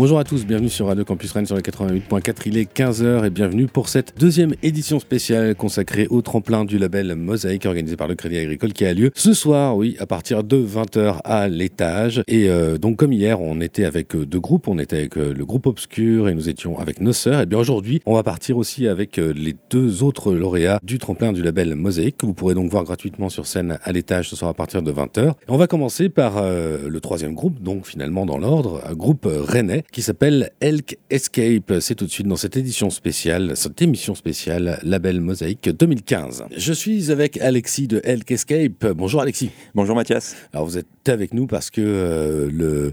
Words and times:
Bonjour 0.00 0.18
à 0.18 0.24
tous, 0.24 0.46
bienvenue 0.46 0.70
sur 0.70 0.86
Radio 0.86 1.04
Campus 1.04 1.30
Rennes 1.32 1.44
sur 1.44 1.56
les 1.56 1.60
88.4. 1.60 2.34
Il 2.46 2.56
est 2.56 2.74
15h 2.74 3.26
et 3.26 3.28
bienvenue 3.28 3.66
pour 3.66 3.90
cette 3.90 4.18
deuxième 4.18 4.54
édition 4.62 4.98
spéciale 4.98 5.54
consacrée 5.54 6.06
au 6.08 6.22
tremplin 6.22 6.64
du 6.64 6.78
label 6.78 7.14
Mosaïque 7.16 7.66
organisé 7.66 7.96
par 7.96 8.08
le 8.08 8.14
Crédit 8.14 8.38
Agricole 8.38 8.72
qui 8.72 8.86
a 8.86 8.94
lieu 8.94 9.10
ce 9.14 9.34
soir, 9.34 9.76
oui, 9.76 9.96
à 9.98 10.06
partir 10.06 10.42
de 10.42 10.56
20h 10.56 11.18
à 11.22 11.48
l'étage. 11.48 12.22
Et 12.28 12.48
euh, 12.48 12.78
donc 12.78 12.96
comme 12.96 13.12
hier, 13.12 13.42
on 13.42 13.60
était 13.60 13.84
avec 13.84 14.16
euh, 14.16 14.24
deux 14.24 14.40
groupes, 14.40 14.68
on 14.68 14.78
était 14.78 14.96
avec 14.96 15.18
euh, 15.18 15.34
le 15.34 15.44
groupe 15.44 15.66
Obscur 15.66 16.30
et 16.30 16.34
nous 16.34 16.48
étions 16.48 16.78
avec 16.78 17.02
nos 17.02 17.12
sœurs. 17.12 17.42
Et 17.42 17.44
bien 17.44 17.58
aujourd'hui, 17.58 18.00
on 18.06 18.14
va 18.14 18.22
partir 18.22 18.56
aussi 18.56 18.88
avec 18.88 19.18
les 19.18 19.54
deux 19.68 20.02
autres 20.02 20.32
lauréats 20.32 20.80
du 20.82 20.96
tremplin 20.96 21.34
du 21.34 21.42
label 21.42 21.74
Mosaïque 21.74 22.16
que 22.16 22.24
vous 22.24 22.32
pourrez 22.32 22.54
donc 22.54 22.70
voir 22.70 22.84
gratuitement 22.84 23.28
sur 23.28 23.46
scène 23.46 23.78
à 23.82 23.92
l'étage 23.92 24.30
ce 24.30 24.36
soir 24.36 24.50
à 24.50 24.54
partir 24.54 24.80
de 24.80 24.90
20h. 24.90 25.34
on 25.48 25.58
va 25.58 25.66
commencer 25.66 26.08
par 26.08 26.42
le 26.42 27.00
troisième 27.00 27.34
groupe, 27.34 27.60
donc 27.60 27.86
finalement 27.86 28.24
dans 28.24 28.38
l'ordre, 28.38 28.80
un 28.88 28.94
groupe 28.94 29.28
rennais 29.30 29.84
qui 29.92 30.02
s'appelle 30.02 30.50
Elk 30.60 30.98
Escape. 31.10 31.74
C'est 31.80 31.94
tout 31.94 32.06
de 32.06 32.10
suite 32.10 32.26
dans 32.26 32.36
cette 32.36 32.56
édition 32.56 32.90
spéciale, 32.90 33.56
cette 33.56 33.80
émission 33.82 34.14
spéciale 34.14 34.78
Label 34.82 35.20
Mosaïque 35.20 35.68
2015. 35.68 36.44
Je 36.56 36.72
suis 36.72 37.10
avec 37.10 37.38
Alexis 37.38 37.88
de 37.88 38.00
Elk 38.04 38.30
Escape. 38.30 38.86
Bonjour 38.94 39.20
Alexis. 39.20 39.50
Bonjour 39.74 39.96
Mathias. 39.96 40.36
Alors 40.52 40.66
vous 40.66 40.78
êtes 40.78 41.08
avec 41.08 41.34
nous 41.34 41.46
parce 41.46 41.70
que 41.70 41.80
euh, 41.80 42.50
le 42.52 42.92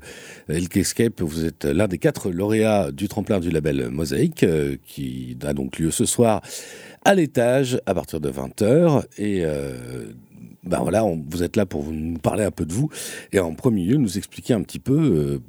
Elk 0.50 0.78
Escape, 0.78 1.22
vous 1.22 1.46
êtes 1.46 1.66
l'un 1.66 1.88
des 1.88 2.00
quatre 2.00 2.32
lauréats 2.32 2.92
du 2.92 3.08
tremplin 3.08 3.40
du 3.40 3.52
label 3.52 3.90
Mosaïque 3.90 4.44
euh, 4.44 4.78
qui 4.86 5.38
a 5.44 5.54
donc 5.54 5.78
lieu 5.78 5.92
ce 5.92 6.06
soir 6.06 6.42
à 7.06 7.14
l'étage 7.14 7.80
à 7.86 7.94
partir 7.94 8.20
de 8.20 8.32
20h 8.32 9.04
et 9.18 9.42
euh, 9.44 10.14
ben 10.64 10.80
voilà, 10.80 11.04
vous 11.04 11.44
êtes 11.44 11.56
là 11.56 11.66
pour 11.66 11.86
nous 11.86 12.18
parler 12.18 12.44
un 12.44 12.52
peu 12.52 12.66
de 12.66 12.74
vous 12.74 12.90
et 13.32 13.40
en 13.40 13.54
premier 13.54 13.86
lieu 13.86 13.98
nous 13.98 14.18
expliquer 14.18 14.54
un 14.54 14.64
petit 14.64 14.80
peu 14.80 15.40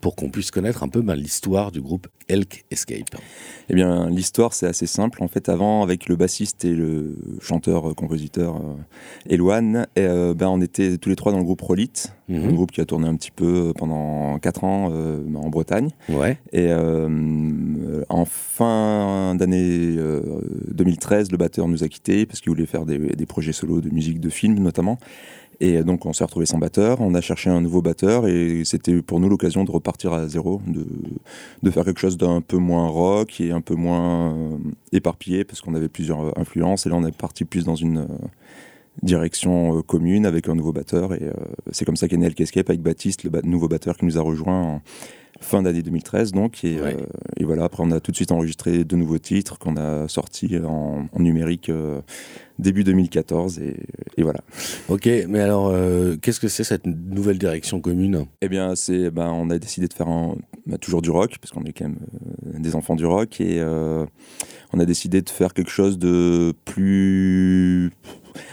pour 0.00 0.16
qu'on 0.16 0.30
puisse 0.30 0.50
connaître 0.50 0.82
un 0.82 0.88
peu 0.88 1.02
ben, 1.02 1.14
l'histoire 1.14 1.72
du 1.72 1.80
groupe 1.80 2.08
Elk 2.28 2.64
Escape 2.70 3.16
Eh 3.68 3.74
bien, 3.74 4.08
l'histoire, 4.10 4.52
c'est 4.52 4.66
assez 4.66 4.86
simple. 4.86 5.22
En 5.22 5.28
fait, 5.28 5.48
avant, 5.48 5.82
avec 5.82 6.08
le 6.08 6.16
bassiste 6.16 6.64
et 6.64 6.74
le 6.74 7.16
chanteur-compositeur 7.40 8.56
euh, 8.56 9.32
Eloane, 9.32 9.86
euh, 9.98 10.34
ben, 10.34 10.48
on 10.48 10.60
était 10.60 10.98
tous 10.98 11.08
les 11.08 11.16
trois 11.16 11.32
dans 11.32 11.38
le 11.38 11.44
groupe 11.44 11.60
Rolit, 11.60 11.92
mhm. 12.28 12.48
un 12.48 12.52
groupe 12.52 12.72
qui 12.72 12.80
a 12.80 12.84
tourné 12.84 13.06
un 13.06 13.14
petit 13.16 13.30
peu 13.30 13.72
pendant 13.76 14.38
4 14.38 14.64
ans 14.64 14.88
euh, 14.92 15.22
en 15.34 15.48
Bretagne. 15.48 15.90
Ouais. 16.08 16.38
Et 16.52 16.72
en 18.08 18.24
fin 18.24 19.34
d'année 19.36 19.96
2013, 20.72 21.30
le 21.30 21.36
batteur 21.36 21.68
nous 21.68 21.84
a 21.84 21.88
quittés 21.88 22.26
parce 22.26 22.40
qu'il 22.40 22.50
voulait 22.50 22.66
faire 22.66 22.84
des, 22.84 22.98
des 22.98 23.26
projets 23.26 23.52
solos 23.52 23.80
de 23.80 23.90
musique, 23.90 24.20
de 24.20 24.30
films 24.30 24.58
notamment. 24.58 24.98
Et 25.60 25.82
donc 25.82 26.04
on 26.04 26.12
s'est 26.12 26.24
retrouvé 26.24 26.44
sans 26.44 26.58
batteur, 26.58 27.00
on 27.00 27.14
a 27.14 27.20
cherché 27.22 27.48
un 27.48 27.62
nouveau 27.62 27.80
batteur 27.80 28.28
et 28.28 28.62
c'était 28.64 29.00
pour 29.00 29.20
nous 29.20 29.28
l'occasion 29.28 29.64
de 29.64 29.70
repartir 29.70 30.12
à 30.12 30.28
zéro, 30.28 30.60
de, 30.66 30.86
de 31.62 31.70
faire 31.70 31.84
quelque 31.84 32.00
chose 32.00 32.18
d'un 32.18 32.42
peu 32.42 32.58
moins 32.58 32.88
rock 32.88 33.40
et 33.40 33.52
un 33.52 33.62
peu 33.62 33.74
moins 33.74 34.34
euh, 34.34 34.58
éparpillé 34.92 35.44
parce 35.44 35.62
qu'on 35.62 35.74
avait 35.74 35.88
plusieurs 35.88 36.38
influences. 36.38 36.84
Et 36.84 36.90
là 36.90 36.96
on 36.96 37.06
est 37.06 37.16
parti 37.16 37.46
plus 37.46 37.64
dans 37.64 37.74
une 37.74 37.98
euh, 37.98 38.06
direction 39.02 39.78
euh, 39.78 39.82
commune 39.82 40.26
avec 40.26 40.48
un 40.48 40.54
nouveau 40.54 40.72
batteur 40.72 41.14
et 41.14 41.30
c'est 41.70 41.84
comme 41.84 41.96
ça 41.96 42.08
qu'est 42.08 42.16
né 42.16 42.30
Escape 42.38 42.70
avec 42.70 42.82
Baptiste, 42.82 43.24
le 43.24 43.30
nouveau 43.42 43.68
batteur 43.68 43.96
qui 43.96 44.04
nous 44.04 44.18
a 44.18 44.22
rejoint 44.22 44.62
en 44.62 44.82
fin 45.40 45.62
d'année 45.62 45.82
2013 45.82 46.32
donc 46.32 46.64
et, 46.64 46.78
et, 47.36 47.44
voilà 47.44 47.64
après 47.64 47.82
on 47.82 47.90
a 47.90 48.00
tout 48.00 48.10
de 48.10 48.16
suite 48.16 48.32
enregistré 48.32 48.84
de 48.84 48.96
nouveaux 48.96 49.18
titres 49.18 49.58
qu'on 49.58 49.76
a 49.76 50.08
sortis 50.08 50.56
en, 50.64 51.08
numérique 51.18 51.70
début 52.58 52.84
2014 52.84 53.58
et, 53.58 53.76
voilà. 54.22 54.40
Ok, 54.88 55.08
mais 55.28 55.40
alors 55.40 55.68
euh, 55.68 56.16
qu'est-ce 56.16 56.40
que 56.40 56.48
c'est 56.48 56.64
cette 56.64 56.86
nouvelle 56.86 57.38
direction 57.38 57.80
commune? 57.80 58.26
Eh 58.40 58.48
bien, 58.48 58.74
c'est, 58.74 59.10
ben, 59.10 59.30
on 59.30 59.50
a 59.50 59.58
décidé 59.58 59.88
de 59.88 59.92
faire 59.92 60.08
un, 60.08 60.36
ben, 60.66 60.78
toujours 60.78 61.02
du 61.02 61.10
rock 61.10 61.36
parce 61.40 61.52
qu'on 61.52 61.64
est 61.64 61.72
quand 61.72 61.84
même 61.84 61.98
euh, 62.46 62.58
des 62.58 62.74
enfants 62.74 62.96
du 62.96 63.06
rock 63.06 63.40
et 63.40 63.60
euh, 63.60 64.06
on 64.72 64.80
a 64.80 64.84
décidé 64.84 65.22
de 65.22 65.30
faire 65.30 65.54
quelque 65.54 65.70
chose 65.70 65.98
de 65.98 66.54
plus 66.64 67.90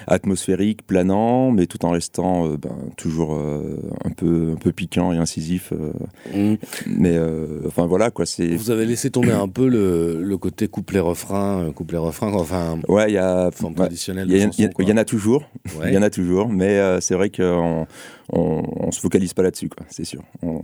atmosphérique, 0.07 0.85
planant, 0.85 1.51
mais 1.51 1.65
tout 1.65 1.85
en 1.85 1.91
restant 1.91 2.47
euh, 2.47 2.57
ben, 2.57 2.75
toujours 2.97 3.35
euh, 3.35 3.77
un, 4.03 4.11
peu, 4.11 4.51
un 4.53 4.57
peu 4.57 4.71
piquant 4.71 5.13
et 5.13 5.17
incisif. 5.17 5.73
Euh. 5.73 5.93
Mm. 6.33 6.57
Mais 6.87 7.19
enfin 7.67 7.85
voilà 7.85 8.11
quoi. 8.11 8.25
C'est. 8.25 8.55
Vous 8.55 8.71
avez 8.71 8.85
laissé 8.85 9.09
tomber 9.09 9.31
un 9.31 9.47
peu 9.47 9.67
le, 9.67 10.21
le 10.21 10.37
côté 10.37 10.67
couplet-refrain, 10.67 11.71
couplet-refrain, 11.73 12.33
enfin. 12.33 12.79
Ouais, 12.87 13.09
il 13.09 13.13
y 13.13 13.17
a. 13.17 13.51
Forme 13.51 13.75
traditionnelle. 13.75 14.27
Il 14.29 14.37
y, 14.37 14.91
en 14.91 14.97
a 14.97 15.05
toujours. 15.05 15.43
Il 15.85 15.93
y 15.93 15.97
en 15.97 16.01
a 16.01 16.09
toujours, 16.09 16.49
mais 16.49 17.01
c'est 17.01 17.15
vrai 17.15 17.29
qu'on 17.29 17.85
on, 18.31 18.63
on, 18.87 18.91
se 18.91 18.99
focalise 18.99 19.33
pas 19.33 19.43
là-dessus, 19.43 19.69
quoi. 19.69 19.85
C'est 19.89 20.05
sûr. 20.05 20.23
On, 20.41 20.61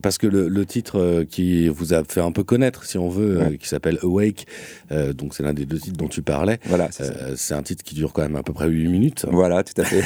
parce 0.00 0.16
que 0.16 0.26
le, 0.26 0.66
titre 0.66 0.98
euh, 0.98 1.24
qui 1.24 1.68
vous 1.68 1.92
a 1.92 2.02
fait 2.04 2.20
un 2.20 2.32
peu 2.32 2.44
connaître, 2.44 2.84
si 2.84 2.96
on 2.96 3.08
veut, 3.08 3.40
euh, 3.40 3.56
qui 3.56 3.68
s'appelle 3.68 3.98
Awake, 4.02 4.46
euh, 4.90 5.12
donc 5.12 5.34
c'est 5.34 5.42
l'un 5.42 5.52
des 5.52 5.66
deux 5.66 5.78
titres 5.78 5.98
dont 5.98 6.08
tu 6.08 6.22
parlais. 6.22 6.58
Voilà, 6.66 6.88
c'est 7.36 7.54
un 7.54 7.62
titre 7.62 7.84
qui 7.84 7.94
dure 7.94 8.12
quand 8.12 8.22
même 8.22 8.36
à 8.36 8.42
peu 8.42 8.52
près 8.52 8.68
8 8.68 8.88
minutes. 8.88 9.26
Voilà, 9.30 9.62
tout 9.62 9.78
à 9.80 9.84
fait. 9.84 10.02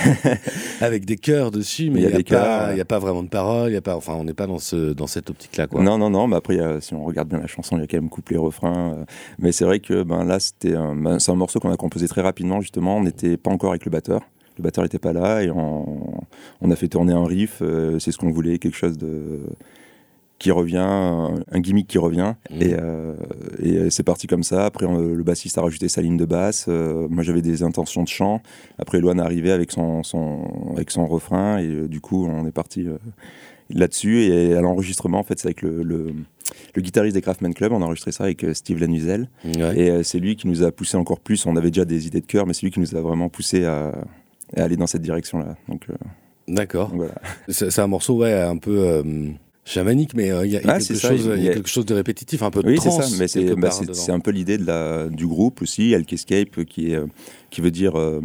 Avec 0.84 1.04
des 1.04 1.16
chœurs 1.16 1.50
dessus, 1.50 1.90
mais 1.90 2.00
il 2.00 2.06
n'y 2.08 2.34
a, 2.34 2.68
a, 2.80 2.84
pas 2.84 2.98
vraiment 2.98 3.22
de 3.22 3.28
paroles, 3.28 3.72
y 3.72 3.76
a 3.76 3.80
pas, 3.80 3.96
enfin, 3.96 4.14
on 4.14 4.24
n'est 4.24 4.34
pas 4.34 4.46
dans, 4.46 4.58
ce, 4.58 4.92
dans 4.92 5.06
cette 5.06 5.30
optique-là. 5.30 5.68
Non, 5.72 5.98
non, 5.98 6.10
non, 6.10 6.26
mais 6.26 6.36
après, 6.36 6.58
si 6.80 6.94
on 6.94 7.04
regarde 7.04 7.28
bien 7.28 7.38
la 7.38 7.46
chanson, 7.46 7.76
il 7.76 7.80
y 7.80 7.84
a 7.84 7.86
quand 7.86 7.98
même 7.98 8.10
couplet, 8.10 8.36
refrain. 8.36 9.04
mais 9.38 9.52
c'est 9.52 9.64
vrai 9.64 9.80
que 9.80 10.02
ben, 10.02 10.24
là, 10.24 10.40
c'était 10.40 10.74
un, 10.74 10.96
ben, 10.96 11.18
un 11.26 11.34
morceau 11.34 11.60
qu'on 11.60 11.72
a 11.72 11.76
composé 11.76 12.08
très 12.08 12.22
rapidement, 12.22 12.60
justement. 12.60 12.96
On 12.96 13.02
n'était 13.02 13.36
pas 13.36 13.50
encore 13.50 13.70
avec 13.70 13.84
le 13.84 13.90
batteur 13.90 14.22
le 14.58 14.62
batteur 14.62 14.84
n'était 14.84 14.98
pas 14.98 15.12
là 15.12 15.42
et 15.42 15.50
on, 15.50 16.24
on, 16.62 16.70
a 16.70 16.76
fait 16.76 16.88
tourner 16.88 17.12
un 17.12 17.26
riff, 17.26 17.62
c'est 17.98 18.10
ce 18.10 18.16
qu'on 18.16 18.30
voulait, 18.30 18.58
quelque 18.58 18.74
chose 18.74 18.96
de 18.96 19.42
qui 20.38 20.50
revient, 20.50 20.78
un, 20.78 21.60
gimmick 21.60 21.86
qui 21.86 21.98
revient. 21.98 22.34
Mmh. 22.50 22.62
Et, 22.62 22.76
euh, 22.78 23.14
et 23.58 23.90
c'est 23.90 24.02
parti 24.02 24.26
comme 24.26 24.42
ça. 24.42 24.66
Après, 24.66 24.86
le 24.86 25.22
bassiste 25.22 25.56
a 25.58 25.62
rajouté 25.62 25.88
sa 25.88 26.02
ligne 26.02 26.16
de 26.16 26.26
basse. 26.26 26.66
Euh, 26.68 27.08
moi, 27.08 27.22
j'avais 27.22 27.42
des 27.42 27.62
intentions 27.62 28.02
de 28.02 28.08
chant. 28.08 28.42
Après, 28.78 29.00
Loane 29.00 29.18
est 29.18 29.22
arrivé 29.22 29.50
avec 29.50 29.72
son, 29.72 30.02
son, 30.02 30.72
avec 30.74 30.90
son 30.90 31.06
refrain. 31.06 31.58
Et 31.58 31.66
euh, 31.66 31.88
du 31.88 32.00
coup, 32.00 32.26
on 32.26 32.46
est 32.46 32.52
parti 32.52 32.86
là-dessus. 33.70 34.24
Et 34.24 34.54
à 34.54 34.60
l'enregistrement, 34.60 35.18
en 35.18 35.22
fait, 35.22 35.38
c'est 35.38 35.48
avec 35.48 35.62
le, 35.62 35.82
le, 35.82 36.12
guitariste 36.76 37.14
des 37.14 37.22
Craftman 37.22 37.54
Club. 37.54 37.72
On 37.72 37.80
a 37.80 37.86
enregistré 37.86 38.12
ça 38.12 38.24
avec 38.24 38.44
Steve 38.52 38.78
Lanuzel. 38.78 39.30
Et 39.44 40.02
c'est 40.02 40.18
lui 40.18 40.36
qui 40.36 40.48
nous 40.48 40.62
a 40.62 40.70
poussé 40.70 40.98
encore 40.98 41.20
plus. 41.20 41.46
On 41.46 41.56
avait 41.56 41.70
déjà 41.70 41.86
des 41.86 42.06
idées 42.06 42.20
de 42.20 42.26
cœur, 42.26 42.46
mais 42.46 42.52
c'est 42.52 42.64
lui 42.64 42.70
qui 42.70 42.80
nous 42.80 42.94
a 42.94 43.00
vraiment 43.00 43.30
poussé 43.30 43.64
à, 43.64 43.92
aller 44.54 44.76
dans 44.76 44.86
cette 44.86 45.02
direction-là. 45.02 45.56
Donc. 45.68 45.86
D'accord. 46.46 46.92
Voilà. 46.94 47.14
C'est 47.48 47.78
un 47.78 47.86
morceau 47.86 48.18
ouais, 48.18 48.34
un 48.34 48.58
peu 48.58 49.02
chamanique, 49.66 50.14
mais 50.14 50.30
euh, 50.30 50.46
il 50.46 50.52
y, 50.52 50.56
a, 50.56 50.60
quelque 50.60 50.94
chose, 50.94 51.30
il 51.36 51.42
y 51.42 51.48
a 51.48 51.54
quelque 51.54 51.68
chose 51.68 51.84
de 51.84 51.94
répétitif, 51.94 52.42
un 52.42 52.50
peu 52.50 52.62
de 52.62 52.68
oui, 52.68 52.78
c'est 52.80 52.90
ça, 52.90 53.04
mais 53.18 53.28
c'est 53.28 53.54
bah, 53.56 53.70
un 54.08 54.20
peu 54.20 54.30
l'idée 54.30 54.58
du 55.10 55.26
groupe 55.26 55.60
aussi, 55.60 55.92
Elk 55.92 56.12
Escape, 56.12 56.64
qui, 56.64 56.92
est, 56.92 57.00
qui 57.50 57.60
veut 57.60 57.72
dire 57.72 57.98
euh, 57.98 58.20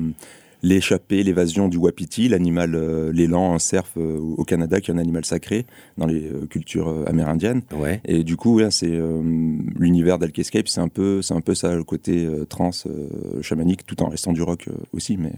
l'échappée, 0.63 1.23
l'évasion 1.23 1.67
du 1.67 1.77
wapiti, 1.77 2.27
l'animal, 2.27 2.75
euh, 2.75 3.11
l'élan, 3.11 3.53
un 3.53 3.59
cerf 3.59 3.85
euh, 3.97 4.17
au 4.17 4.43
Canada, 4.43 4.79
qui 4.79 4.91
est 4.91 4.93
un 4.93 4.97
animal 4.97 5.25
sacré 5.25 5.65
dans 5.97 6.05
les 6.05 6.27
euh, 6.27 6.45
cultures 6.47 7.03
amérindiennes. 7.07 7.61
Ouais. 7.73 8.01
Et 8.05 8.23
du 8.23 8.35
coup, 8.35 8.61
c'est 8.69 8.99
l'univers 9.79 10.19
d'Alkescape, 10.19 10.67
c'est 10.67 10.81
un 10.81 10.87
peu, 10.87 11.21
c'est 11.21 11.33
un 11.33 11.41
peu 11.41 11.55
ça, 11.55 11.73
le 11.73 11.83
côté 11.83 12.27
trans 12.49 12.71
chamanique, 13.41 13.85
tout 13.85 14.01
en 14.03 14.09
restant 14.09 14.33
du 14.33 14.41
rock 14.41 14.67
aussi. 14.93 15.17
Mais 15.17 15.31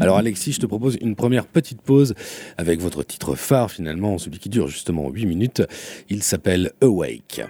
alors, 0.00 0.16
Alexis, 0.16 0.52
je 0.52 0.60
te 0.60 0.66
propose 0.66 0.96
une 1.00 1.14
première 1.14 1.46
petite 1.46 1.82
pause 1.82 2.14
avec 2.56 2.80
votre 2.80 3.02
titre 3.02 3.34
phare 3.34 3.70
finalement, 3.70 4.18
celui 4.18 4.38
qui 4.38 4.48
dure 4.48 4.68
justement 4.68 5.10
8 5.10 5.26
minutes. 5.26 5.62
Il 6.08 6.22
s'appelle 6.22 6.72
Awake. 6.80 7.42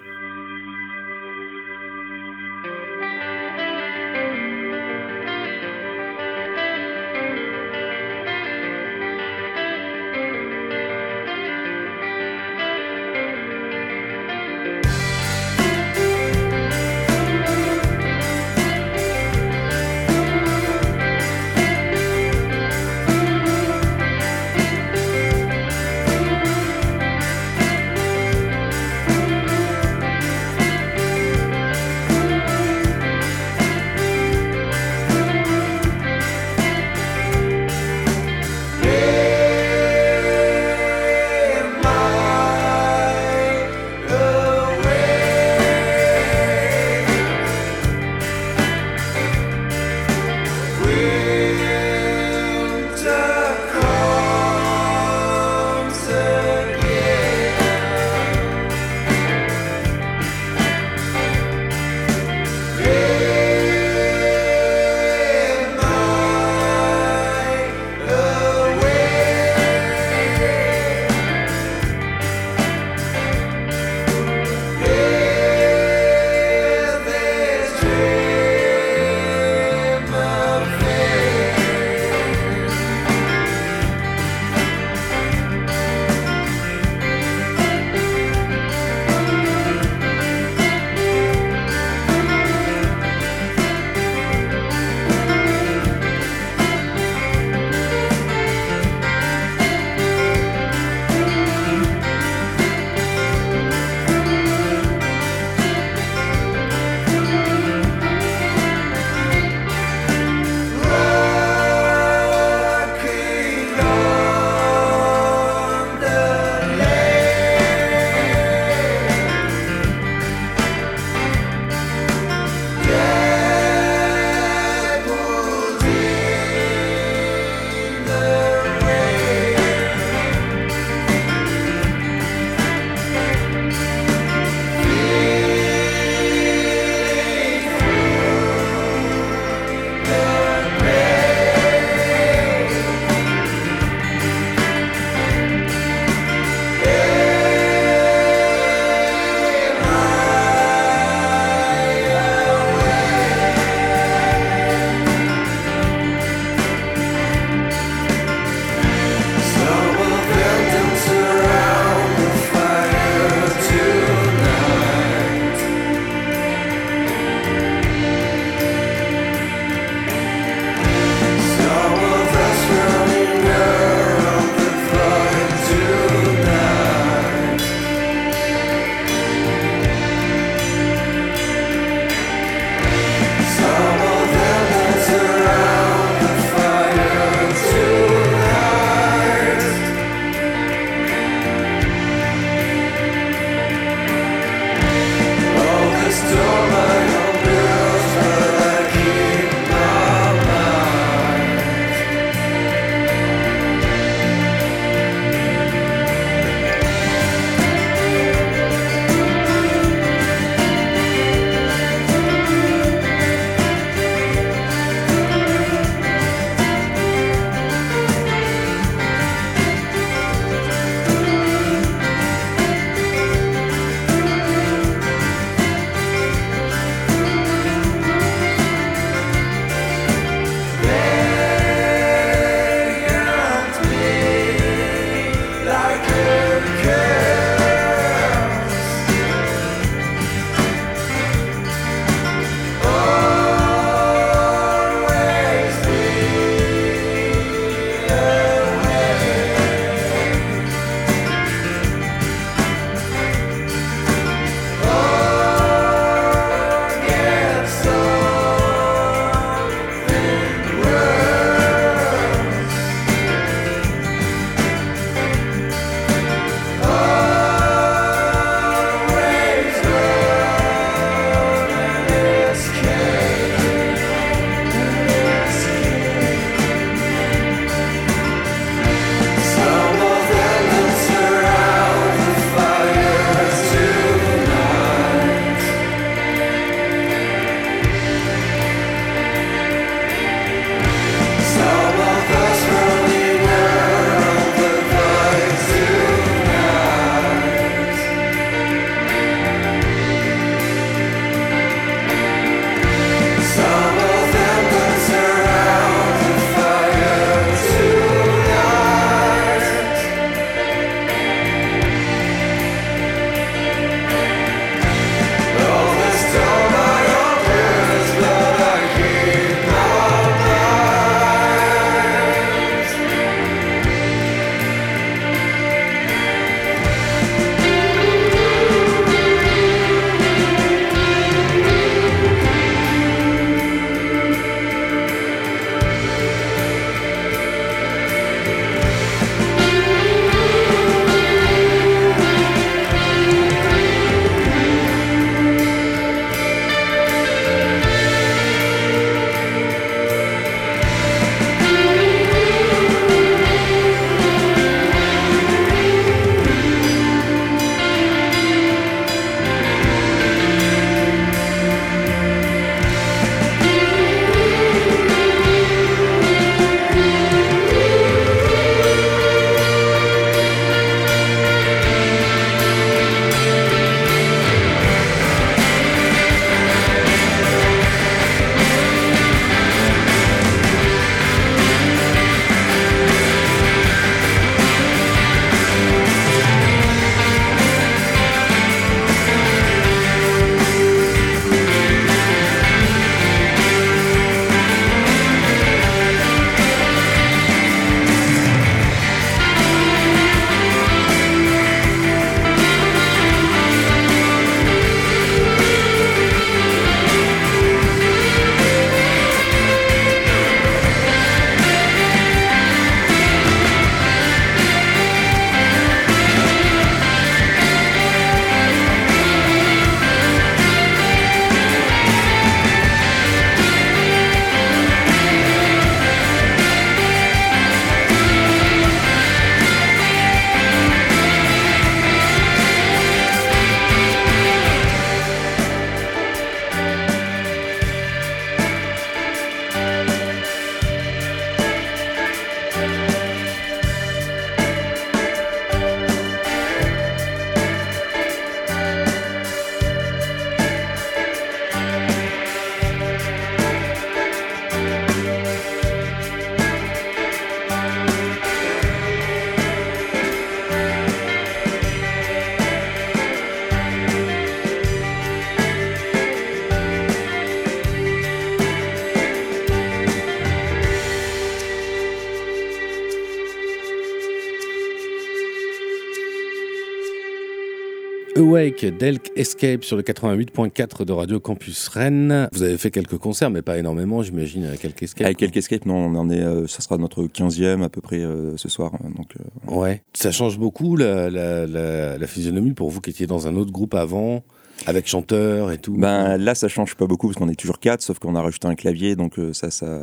Awake 478.65 478.97
d'Elk 478.97 479.31
Escape 479.35 479.83
sur 479.83 479.95
le 479.95 480.01
88.4 480.01 481.05
de 481.05 481.13
Radio 481.13 481.39
Campus 481.39 481.87
Rennes. 481.87 482.49
Vous 482.51 482.63
avez 482.63 482.79
fait 482.79 482.89
quelques 482.89 483.19
concerts, 483.19 483.51
mais 483.51 483.61
pas 483.61 483.77
énormément, 483.77 484.23
j'imagine, 484.23 484.65
avec 484.65 484.83
Elk 484.83 485.03
Escape. 485.03 485.25
Avec 485.25 485.43
Elk 485.43 485.55
Escape, 485.55 485.85
non, 485.85 485.97
on 485.97 486.15
en 486.15 486.31
est, 486.31 486.41
euh, 486.41 486.65
ça 486.65 486.81
sera 486.81 486.97
notre 486.97 487.25
15e 487.25 487.83
à 487.83 487.89
peu 487.89 488.01
près 488.01 488.21
euh, 488.21 488.57
ce 488.57 488.67
soir. 488.67 488.93
Donc, 489.03 489.35
euh, 489.39 489.71
Ouais. 489.71 490.01
Ça 490.13 490.31
change 490.31 490.57
beaucoup 490.57 490.95
la, 490.95 491.29
la, 491.29 491.67
la, 491.67 492.17
la, 492.17 492.27
physionomie 492.27 492.73
pour 492.73 492.89
vous 492.89 493.01
qui 493.01 493.11
étiez 493.11 493.27
dans 493.27 493.45
un 493.47 493.55
autre 493.55 493.71
groupe 493.71 493.93
avant 493.93 494.43
avec 494.87 495.07
chanteur 495.07 495.71
et 495.71 495.77
tout 495.77 495.93
Ben 495.93 496.37
là, 496.37 496.55
ça 496.55 496.67
change 496.67 496.95
pas 496.95 497.05
beaucoup 497.05 497.27
parce 497.27 497.37
qu'on 497.37 497.49
est 497.49 497.59
toujours 497.59 497.79
quatre, 497.79 498.01
sauf 498.01 498.17
qu'on 498.17 498.35
a 498.35 498.41
rajouté 498.41 498.67
un 498.67 498.75
clavier, 498.75 499.15
donc 499.15 499.39
ça, 499.53 499.69
ça, 499.69 500.01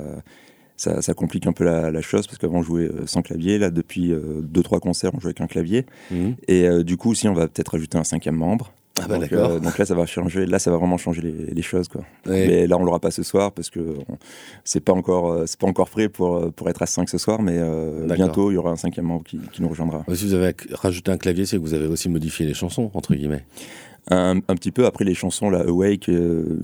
ça, 0.83 1.15
complique 1.15 1.47
un 1.47 1.53
peu 1.53 1.65
la, 1.65 2.01
chose 2.01 2.27
parce 2.27 2.39
qu'avant 2.39 2.59
on 2.59 2.63
jouait 2.63 2.89
euh, 2.89 3.07
sans 3.07 3.23
clavier. 3.23 3.59
Là, 3.59 3.71
depuis 3.71 4.09
2 4.09 4.15
euh, 4.15 4.41
deux 4.43 4.63
trois 4.63 4.81
concerts, 4.81 5.13
on 5.15 5.21
joue 5.21 5.29
avec 5.29 5.41
un 5.41 5.47
clavier. 5.47 5.87
Mhm. 6.11 6.35
Et 6.49 6.67
euh, 6.67 6.83
du 6.83 6.97
coup, 6.97 7.11
aussi, 7.11 7.29
on 7.29 7.35
va 7.35 7.49
peut-être 7.49 7.73
rajouter 7.73 7.99
un 7.99 8.05
cinquième 8.05 8.37
membre. 8.37 8.73
Ah 9.01 9.07
bah 9.09 9.19
donc, 9.19 9.31
donc, 9.31 9.79
là, 9.79 9.87
ça 9.87 9.95
va 9.95 10.05
changer. 10.05 10.45
Là, 10.45 10.59
ça 10.59 10.71
va 10.71 10.77
vraiment 10.77 10.99
changer 10.99 11.23
les, 11.23 11.63
choses, 11.63 11.89
quoi. 11.89 12.03
Mais 12.27 12.67
là, 12.67 12.77
on 12.77 12.85
l'aura 12.85 13.01
pas 13.01 13.11
ce 13.11 13.23
soir 13.23 13.51
parce 13.51 13.71
que 13.71 13.97
c'est 14.65 14.81
pas 14.81 14.93
encore, 14.93 15.45
c'est 15.47 15.59
pas 15.59 15.67
encore 15.67 15.89
prêt 15.89 16.11
pour 16.11 16.53
pour 16.53 16.69
être 16.69 16.83
à 16.83 16.87
5 16.87 17.09
ce 17.09 17.17
soir. 17.17 17.41
Mais 17.41 17.59
bientôt, 18.15 18.51
il 18.51 18.55
y 18.55 18.57
aura 18.59 18.71
un 18.71 18.77
cinquième 18.77 19.07
membre 19.07 19.25
qui, 19.25 19.39
qui 19.51 19.63
nous 19.63 19.69
rejoindra. 19.69 20.05
Si 20.13 20.27
vous 20.27 20.35
avez 20.35 20.55
rajouté 20.73 21.11
un 21.11 21.17
clavier, 21.17 21.47
c'est 21.47 21.57
que 21.57 21.63
vous 21.63 21.73
avez 21.73 21.87
aussi 21.87 22.11
modifié 22.11 22.45
les 22.45 22.53
chansons 22.53 22.91
entre 22.93 23.15
guillemets 23.15 23.45
un, 24.11 24.41
petit 24.41 24.73
peu 24.73 24.87
après 24.87 25.05
les 25.05 25.15
chansons, 25.15 25.49
la 25.49 25.61
Awake, 25.61 26.09
euh, 26.09 26.61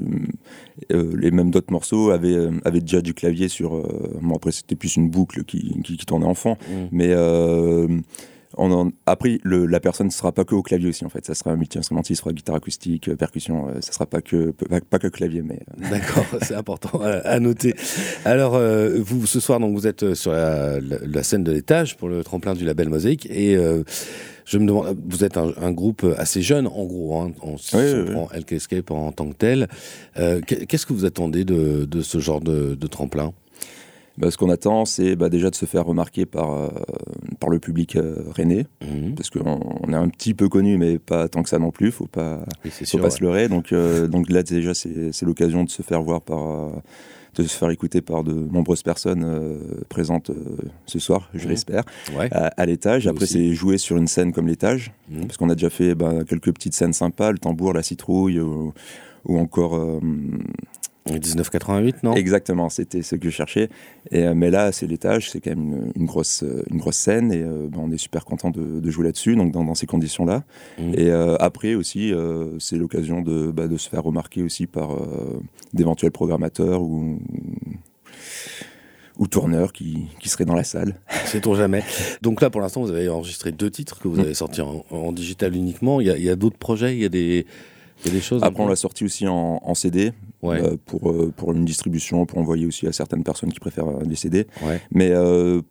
euh, 0.93 1.17
les 1.17 1.31
mêmes 1.31 1.51
d'autres 1.51 1.73
morceaux 1.73 2.11
avaient, 2.11 2.35
euh, 2.35 2.51
avaient, 2.65 2.81
déjà 2.81 3.01
du 3.01 3.15
clavier 3.15 3.49
sur. 3.49 3.71
bon, 4.21 4.37
après, 4.37 4.51
c'était 4.51 4.75
plus 4.75 4.97
une 4.97 5.09
boucle 5.09 5.45
qui, 5.45 5.81
qui, 5.85 5.97
tournait 5.99 6.27
en 6.27 6.35
fond, 6.35 6.57
mm. 6.69 6.89
mais. 6.93 7.15
On 8.57 8.91
après, 9.07 9.39
le, 9.43 9.67
la 9.67 9.81
personne 9.81 10.07
ne 10.07 10.13
sera 10.13 10.33
pas 10.33 10.45
que 10.45 10.55
au 10.55 10.63
clavier 10.63 10.89
aussi, 10.89 11.05
en 11.05 11.09
fait. 11.09 11.25
Ça 11.25 11.35
sera 11.35 11.51
un 11.51 11.57
multi-instrumentiste, 11.57 12.23
sera 12.23 12.33
guitare 12.33 12.57
acoustique, 12.57 13.15
percussion. 13.17 13.69
ça 13.81 13.93
sera 13.93 14.07
pas 14.07 14.23
que, 14.23 14.53
pas, 14.91 14.99
que 14.99 15.09
clavier, 15.09 15.43
mais. 15.43 15.61
D'accord, 15.91 16.25
c'est 16.43 16.55
important 16.55 17.01
à, 17.03 17.39
noter. 17.41 17.75
Alors, 18.25 18.59
vous, 18.99 19.27
ce 19.27 19.41
soir, 19.41 19.61
donc, 19.61 19.75
vous 19.75 19.87
êtes 19.87 20.15
sur 20.15 20.33
la, 20.33 20.81
la 20.81 21.23
scène 21.23 21.45
de 21.45 21.53
l'étage 21.53 21.97
pour 21.97 22.09
le 22.09 22.25
tremplin 22.25 22.55
du 22.55 22.65
label 22.65 22.89
Mosaïque. 22.89 23.27
Et 23.31 23.57
je 24.49 24.57
me 24.57 24.67
demande, 24.67 24.97
vous 25.07 25.25
êtes 25.25 25.37
un, 25.37 25.73
groupe 25.73 26.07
assez 26.17 26.41
jeune, 26.41 26.67
en 26.67 26.85
gros, 26.85 27.21
hein, 27.21 27.33
on, 27.43 27.57
prend 27.57 28.31
Elk 28.33 28.53
Escape 28.53 28.91
en, 28.91 29.13
tant 29.13 29.29
que 29.29 29.35
tel. 29.35 29.69
Euh, 30.19 30.41
qu'est-ce 30.41 30.87
que 30.87 30.95
vous 30.95 31.05
attendez 31.05 31.45
de, 31.45 32.01
ce 32.01 32.19
genre 32.19 32.41
de, 32.41 32.75
tremplin? 32.87 33.35
Bah, 34.19 34.31
ce 34.31 34.37
qu'on 34.37 34.51
attend, 34.51 34.85
c'est 34.85 35.17
bah, 35.17 35.29
déjà 35.29 35.49
de 35.51 35.55
se 35.55 35.65
faire 35.65 35.87
remarquer 35.87 36.27
par, 36.27 36.53
euh, 36.53 36.69
par 37.41 37.49
le 37.49 37.59
public 37.59 37.97
euh, 37.97 38.17
rennais, 38.35 38.67
mmh. 38.83 39.15
parce 39.15 39.31
qu'on 39.31 39.93
est 39.93 39.95
un 39.95 40.09
petit 40.09 40.35
peu 40.35 40.49
connu, 40.49 40.77
mais 40.77 40.99
pas 40.99 41.29
tant 41.29 41.43
que 41.43 41.49
ça 41.49 41.59
non 41.59 41.71
plus, 41.71 41.91
faut 41.91 42.07
pas, 42.07 42.41
faut 42.85 42.99
pas 42.99 43.11
se 43.11 43.23
leurrer. 43.23 43.49
Donc, 43.49 43.73
donc 43.73 44.29
là, 44.31 44.43
déjà, 44.43 44.75
c'est 44.75 45.23
l'occasion 45.23 45.65
de 45.65 45.71
se 45.71 45.83
faire 45.83 46.03
voir 46.03 46.21
par 46.21 46.71
de 47.43 47.49
se 47.49 47.57
faire 47.57 47.71
écouter 47.71 48.01
par 48.01 48.25
de 48.25 48.33
nombreuses 48.33 48.83
personnes 48.83 49.25
euh, 49.25 49.59
présentes 49.89 50.31
euh, 50.31 50.57
ce 50.87 50.99
soir, 50.99 51.31
je 51.35 51.47
mmh. 51.47 51.51
l'espère, 51.51 51.85
à, 52.31 52.67
l'étage. 52.67 53.07
Après, 53.07 53.27
c'est 53.27 53.53
jouer 53.53 53.79
sur 53.79 53.97
une 53.97 54.07
scène 54.07 54.33
comme 54.33 54.49
l'étage, 54.49 54.93
mmh. 55.11 55.27
parce 55.27 55.37
qu'on 55.37 55.51
a 55.51 55.55
déjà 55.55 55.71
fait 55.71 55.95
ben, 55.95 56.25
quelques 56.25 56.53
petites 56.53 56.75
scènes 56.75 56.93
sympas, 56.93 57.33
le 57.33 57.39
tambour, 57.39 57.73
la 57.73 57.83
citrouille, 57.83 58.41
ou, 58.41 58.73
encore 59.27 59.77
euh, 59.77 60.01
1988, 61.13 62.03
non? 62.03 62.15
Exactement, 62.15 62.69
c'était 62.69 63.03
ce 63.03 63.17
que 63.17 63.31
je 63.31 63.35
cherchais. 63.35 63.69
Et, 64.11 64.25
euh, 64.25 64.35
mais 64.35 64.51
là, 64.51 64.73
c'est 64.73 64.87
l'étage, 64.87 65.31
c'est 65.31 65.41
quand 65.41 65.51
même 65.51 65.91
une, 65.95 66.07
grosse, 66.07 66.43
euh, 66.43 66.63
une 66.71 66.79
grosse 66.79 66.97
scène 66.97 67.33
et 67.33 67.43
euh, 67.43 67.69
ben, 67.69 67.81
on 67.83 67.91
est 67.91 67.99
super 67.99 68.25
content 68.25 68.51
de, 68.51 68.91
jouer 68.91 69.05
là-dessus, 69.05 69.37
donc 69.37 69.53
dans, 69.53 69.75
ces 69.75 69.87
conditions-là. 69.87 70.45
Mmh. 70.79 70.95
Et 70.95 71.11
après 71.13 71.75
aussi, 71.75 72.13
c'est 72.59 72.77
l'occasion 72.77 73.21
de, 73.21 73.51
bah, 73.51 73.69
de, 73.69 73.77
se 73.77 73.89
faire 73.89 74.03
remarquer 74.03 74.43
aussi 74.43 74.67
par 74.67 74.97
d'éventuels 75.75 76.11
programmateurs 76.11 76.81
ou, 76.81 77.19
ou 79.19 79.27
tourneurs 79.27 79.73
qui, 79.73 80.07
qui, 80.21 80.29
seraient 80.31 80.47
dans 80.47 80.55
la 80.55 80.65
salle. 80.65 80.95
Sait-on 81.27 81.55
jamais. 81.55 81.83
Donc 82.23 82.41
là, 82.41 82.49
pour 82.49 82.63
l'instant, 82.63 82.81
vous 82.81 82.91
avez 82.91 83.09
enregistré 83.09 83.53
deux 83.53 83.71
titres 83.71 83.99
que 83.99 84.09
vous 84.09 84.17
mmh. 84.17 84.21
avez 84.21 84.35
sortis 84.35 84.63
en, 84.63 85.13
digital 85.13 85.55
uniquement. 85.55 86.01
Il 86.01 86.07
y 86.07 86.29
a, 86.29 86.33
a 86.33 86.37
d'autres 86.37 86.59
projets, 86.59 86.95
il 86.95 87.03
y 87.03 87.05
a 87.05 87.11
des 87.11 87.47
des 88.05 88.21
choses 88.21 88.43
Après, 88.43 88.63
on 88.63 88.69
l'a 88.69 88.77
sorti 88.77 89.05
aussi 89.05 89.27
en, 89.27 89.75
CD 89.75 90.13
euh, 90.45 90.77
pour, 90.87 91.11
euh, 91.11 91.33
pour 91.37 91.53
une 91.53 91.65
distribution, 91.65 92.27
pour 92.27 92.39
envoyer 92.39 92.67
aussi 92.67 92.87
à 92.87 92.93
certaines 92.93 93.25
personnes 93.25 93.53
qui 93.53 93.61
préfèrent 93.61 93.89
euh, 93.89 94.05
des 94.05 94.17
CD. 94.17 94.47
Mais 94.93 95.13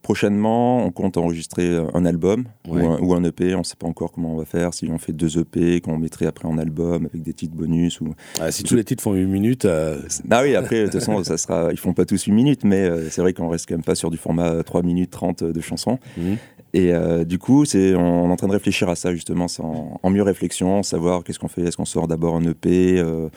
prochainement, 0.01 0.85
on 0.85 0.91
compte 0.91 1.17
enregistrer 1.17 1.77
un 1.93 2.05
album 2.05 2.45
ou, 2.67 3.13
un, 3.13 3.23
EP. 3.23 3.55
On 3.55 3.59
ne 3.59 3.63
sait 3.63 3.75
pas 3.77 3.87
encore 3.87 4.11
comment 4.11 4.33
on 4.33 4.37
va 4.37 4.45
faire. 4.45 4.73
Si 4.73 4.89
on 4.91 4.97
fait 4.97 5.13
deux 5.13 5.39
EP, 5.39 5.81
qu'on 5.81 5.97
mettrait 5.97 6.25
après 6.25 6.47
en 6.47 6.57
album 6.57 7.05
avec 7.05 7.21
des 7.21 7.33
titres 7.33 7.55
bonus. 7.55 8.01
Ou... 8.01 8.13
Ah, 8.39 8.51
si 8.51 8.63
tous 8.63 8.75
les 8.75 8.83
titres 8.83 9.03
font 9.03 9.15
une 9.15 9.29
minute. 9.29 9.65
Ah 9.65 10.41
oui, 10.43 10.55
après, 10.55 10.81
de 10.81 10.83
toute 10.85 10.99
façon, 10.99 11.23
ça 11.23 11.37
sera... 11.37 11.71
ils 11.71 11.79
font 11.79 11.93
pas 11.93 12.05
tous 12.05 12.27
une 12.27 12.35
minute, 12.35 12.63
mais 12.63 12.89
c'est 13.09 13.21
vrai 13.21 13.33
qu'on 13.33 13.49
reste 13.49 13.67
quand 13.67 13.75
même 13.75 13.83
pas 13.83 13.95
sur 13.95 14.11
du 14.11 14.17
format 14.17 14.63
3 14.63 14.83
minutes 14.83 15.11
30 15.11 15.43
de 15.43 15.61
chansons. 15.61 15.99
Mmh. 16.17 16.33
Et 16.73 16.93
euh, 16.93 17.23
du 17.23 17.39
coup, 17.39 17.65
c'est, 17.65 17.95
on, 17.95 18.29
est 18.29 18.31
en 18.31 18.35
train 18.35 18.47
de 18.47 18.53
réfléchir 18.53 18.89
à 18.89 18.95
ça 18.95 19.13
justement, 19.13 19.47
en, 19.59 19.99
en, 20.01 20.09
mieux 20.09 20.23
réflexion, 20.23 20.83
savoir 20.83 21.23
qu'est-ce 21.23 21.39
qu'on 21.39 21.47
fait. 21.47 21.61
Est-ce 21.61 21.77
qu'on 21.77 21.85
sort 21.85 22.07
d'abord 22.07 22.35
un 22.35 22.43
EP, 22.43 22.99
euh, 22.99 23.29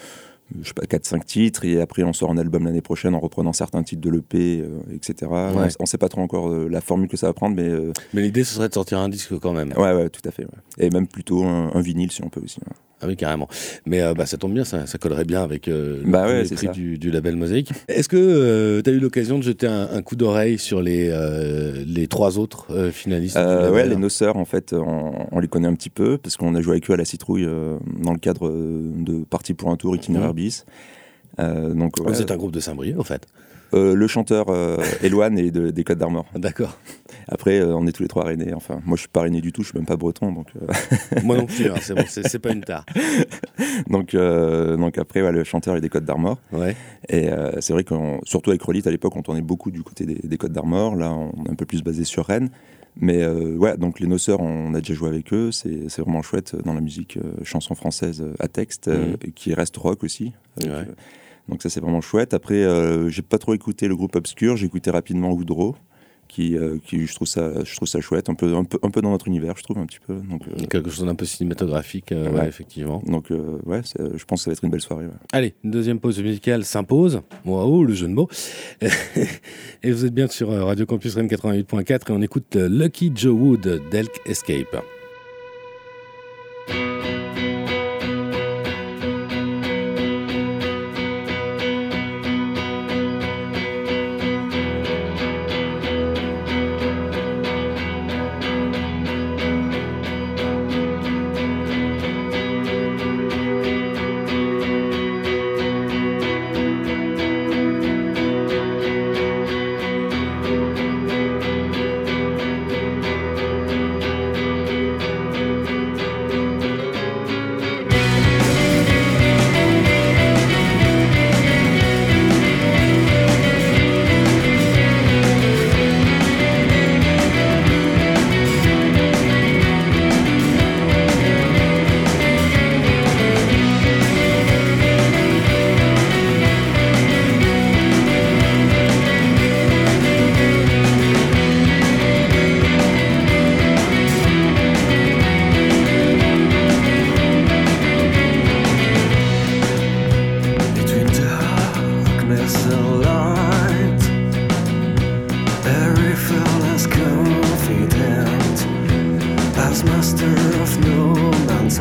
je 0.63 0.69
sais 0.69 0.75
pas, 0.75 0.85
4-5 0.85 1.25
titres, 1.25 1.65
et 1.65 1.81
après 1.81 2.03
on 2.03 2.13
sort 2.13 2.31
un 2.31 2.39
album 2.39 2.65
l'année 2.65 2.81
prochaine 2.81 3.15
en 3.15 3.21
reprenant 3.21 3.53
certains 3.53 3.83
titres 3.83 4.03
de 4.03 4.11
l'EP, 4.11 4.61
euh, 4.61 4.81
etc. 4.95 5.31
On 5.31 5.83
ne 5.83 5.87
sait 5.87 5.99
pas 5.99 6.09
trop 6.09 6.21
encore 6.21 6.51
la 6.51 6.81
formule 6.81 7.09
que 7.09 7.17
ça 7.17 7.27
va 7.27 7.33
prendre, 7.33 7.57
mais. 7.57 7.71
mais 8.15 8.23
l'idée, 8.23 8.45
ce 8.45 8.55
serait 8.55 8.69
de 8.69 8.75
sortir 8.75 8.99
un 8.99 9.09
disque 9.09 9.39
quand 9.39 9.53
même. 9.53 9.73
Ouais, 9.77 9.95
ouais, 9.95 10.09
tout 10.11 10.27
à 10.29 10.31
fait. 10.31 10.47
Et 10.79 10.91
même 10.91 11.07
plutôt 11.07 11.45
un, 11.45 11.81
vinyle 11.81 12.11
si 12.11 12.23
on 12.23 12.29
peut 12.29 12.41
aussi. 12.43 12.61
Ah 13.03 13.07
oui, 13.07 13.17
carrément. 13.17 13.49
Mais 13.87 14.03
euh, 14.03 14.13
bah, 14.13 14.27
ça 14.27 14.37
tombe 14.37 14.53
bien, 14.53 14.65
ça, 14.65 14.87
ça 14.87 14.99
collerait 14.99 15.25
bien 15.25 15.43
avec 15.43 15.69
euh, 15.69 16.03
le 16.05 16.11
bah 16.11 16.27
prix 16.55 16.69
du, 16.69 16.99
du, 16.99 17.11
label 17.11 17.35
Mosaïque. 17.35 17.73
Est-ce 17.89 18.11
que 18.11 18.17
euh, 18.19 18.83
tu 18.83 18.91
as 18.91 18.93
eu 18.93 18.99
l'occasion 18.99 19.39
de 19.39 19.43
jeter 19.43 19.67
un, 19.67 20.03
coup 20.03 20.17
d'oreille 20.17 20.59
sur 20.59 20.83
les, 20.83 21.09
euh, 21.11 21.83
les 21.87 22.09
trois 22.09 22.39
autres 22.39 22.91
finalistes 22.91 23.37
Ouais, 23.39 23.89
les 23.89 23.97
Noceurs, 23.97 24.37
en 24.37 24.45
fait, 24.45 24.75
on, 24.75 25.39
les 25.41 25.49
connaît 25.49 25.69
un 25.69 25.75
petit 25.75 25.89
peu 25.89 26.19
parce 26.19 26.37
qu'on 26.37 26.55
a 26.55 26.61
joué 26.61 26.73
avec 26.73 26.91
eux 26.91 26.93
à 26.93 26.97
la 26.99 27.07
citrouille 27.07 27.49
dans 28.03 28.13
le 28.13 28.19
cadre 28.19 28.51
de 28.51 29.25
Parti 29.25 29.55
pour 29.55 29.71
un 29.71 29.77
tour 29.77 29.97
itinéraire 29.97 30.35
bis. 30.41 30.67
donc, 31.39 32.01
Vous 32.01 32.21
êtes 32.21 32.31
un 32.31 32.37
groupe 32.37 32.53
de 32.53 32.61
Saint-Brieuc, 32.61 32.99
en 32.99 33.05
fait 33.05 33.27
euh, 33.73 33.95
le 33.95 34.07
chanteur 34.09 34.47
euh, 34.49 34.79
Eloane 35.03 35.39
et 35.39 35.51
des 35.51 35.85
Côtes 35.85 35.99
d'Armor. 35.99 36.27
D'accord. 36.35 36.77
Après, 37.29 37.61
euh, 37.61 37.77
on 37.77 37.87
est 37.87 37.93
tous 37.93 38.03
les 38.03 38.09
trois 38.09 38.25
rennais. 38.25 38.53
Enfin, 38.53 38.81
moi, 38.85 38.97
je 38.97 39.03
suis 39.03 39.09
pas 39.09 39.23
rennais 39.23 39.41
du 39.41 39.53
tout. 39.53 39.63
Je 39.63 39.69
suis 39.69 39.79
même 39.79 39.87
pas 39.87 39.97
breton, 39.97 40.33
donc. 40.33 40.49
moi 41.23 41.37
non 41.37 41.47
plus. 41.47 41.71
Hein, 41.71 41.77
c'est 41.81 41.95
bon, 41.95 42.05
c'est 42.09 42.39
pas 42.41 42.53
une 42.53 42.63
tare. 42.63 42.85
donc, 43.89 44.17
donc 44.17 44.99
après, 44.99 45.31
le 45.31 45.45
chanteur 45.45 45.77
est 45.77 45.81
des 45.81 45.89
Côtes 45.89 46.05
d'Armor. 46.05 46.39
Ouais. 46.53 46.75
Et 47.09 47.29
c'est 47.61 47.73
vrai 47.73 47.85
que 47.85 47.95
surtout 48.25 48.51
avec 48.51 48.63
Rolite 48.63 48.87
à 48.87 48.91
l'époque, 48.91 49.15
on 49.17 49.23
tournait 49.23 49.43
beaucoup 49.43 49.71
du 49.71 49.83
côté 49.83 50.05
des, 50.05 50.39
Côtes 50.39 50.53
d'Armor. 50.53 50.97
Là, 50.97 51.13
on 51.13 51.45
est 51.45 51.51
un 51.51 51.55
peu 51.55 51.67
plus 51.67 51.83
basé 51.83 52.05
sur 52.05 52.27
Rennes. 52.27 52.51
Mais 53.01 53.27
ouais, 53.27 53.77
donc 53.77 53.99
les 53.99 54.07
Noceurs, 54.07 54.41
on 54.41 54.75
a 54.75 54.81
déjà 54.81 54.95
joué 54.95 55.09
avec 55.09 55.33
eux. 55.33 55.51
C'est 55.53 55.99
vraiment 55.99 56.23
chouette 56.23 56.55
dans 56.65 56.75
la 56.75 56.81
musique 56.81 57.19
chanson 57.45 57.75
française 57.75 58.25
à 58.39 58.49
texte, 58.49 58.89
mmh. 58.89 59.33
qui 59.35 59.55
reste 59.55 59.77
rock 59.77 60.05
aussi. 60.05 60.33
ouais. 60.63 60.87
Donc 61.51 61.63
ça 61.63 61.69
c'est 61.69 61.81
vraiment 61.81 62.01
chouette. 62.01 62.33
Après, 62.33 62.63
euh, 62.63 63.09
j'ai 63.09 63.23
pas 63.23 63.39
trop 63.39 63.55
écouté 63.55 63.89
le 63.89 63.97
groupe 63.97 64.15
Obscur, 64.17 64.57
j'ai 64.57 64.67
écouté 64.67 64.91
rapidement 64.91 65.33
Woodrow. 65.33 65.77
Qui, 66.31 66.57
euh, 66.57 66.79
qui, 66.87 67.07
je 67.07 67.15
trouve 67.15 67.27
ça 67.27 67.65
je 67.65 67.75
trouve 67.75 67.89
ça 67.89 68.01
chouette 68.01 68.29
un 68.31 68.35
peu 68.35 68.55
un 68.55 68.63
peu 68.63 68.79
un 68.85 68.91
peu 68.91 69.03
dans 69.03 69.11
notre 69.11 69.27
univers 69.27 69.55
je 69.57 69.65
trouve 69.65 69.79
un 69.79 69.87
petit 69.87 69.99
peu 69.99 70.15
donc 70.15 70.43
euh, 70.47 70.65
quelque 70.67 70.89
chose 70.89 71.05
d'un 71.05 71.17
peu 71.17 71.25
cinématographique 71.25 72.13
ouais. 72.13 72.47
effectivement. 72.47 73.03
Donc 73.05 73.31
ouais 73.67 73.81
je 73.97 74.25
pense 74.25 74.41
que 74.41 74.45
ça 74.45 74.51
va 74.51 74.53
être 74.53 74.63
une 74.65 74.71
belle 74.71 74.81
soirée 74.81 75.07
allez 75.33 75.55
une 75.65 75.73
deuxième 75.73 75.99
pause 75.99 76.23
musicale 76.23 76.65
s'impose. 76.65 77.23
Waouh 77.45 77.85
le 77.85 77.95
jeu 77.95 78.07
de 78.07 78.13
mots. 78.13 78.29
Et 79.83 79.91
vous 79.91 80.05
êtes 80.05 80.15
bien 80.15 80.29
sur 80.29 80.51
Radio 80.51 80.87
Campus 80.87 81.17
Rennes 81.17 81.27
88.4 81.27 81.91
et 81.91 82.13
on 82.13 82.23
écoute 82.23 82.55
Lucky 82.55 83.11
Joe 83.15 83.35
Wood 83.35 83.83
d'Elk 83.91 84.21
Escape 84.25 84.77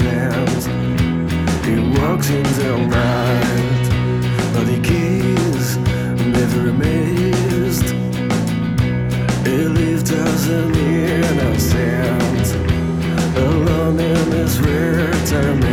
hands. 0.01 0.65
He 1.65 1.75
walks 1.99 2.29
in 2.29 2.43
the 2.43 2.77
night, 2.87 3.85
but 4.53 4.67
he 4.67 4.79
is 5.55 5.77
never 6.37 6.69
amazed. 6.69 7.89
He 9.45 9.57
lived 9.79 10.11
as 10.11 10.47
an 10.49 10.75
innocent, 10.75 12.47
alone 13.37 13.99
in 13.99 14.31
his 14.31 14.59
retirement. 14.59 15.68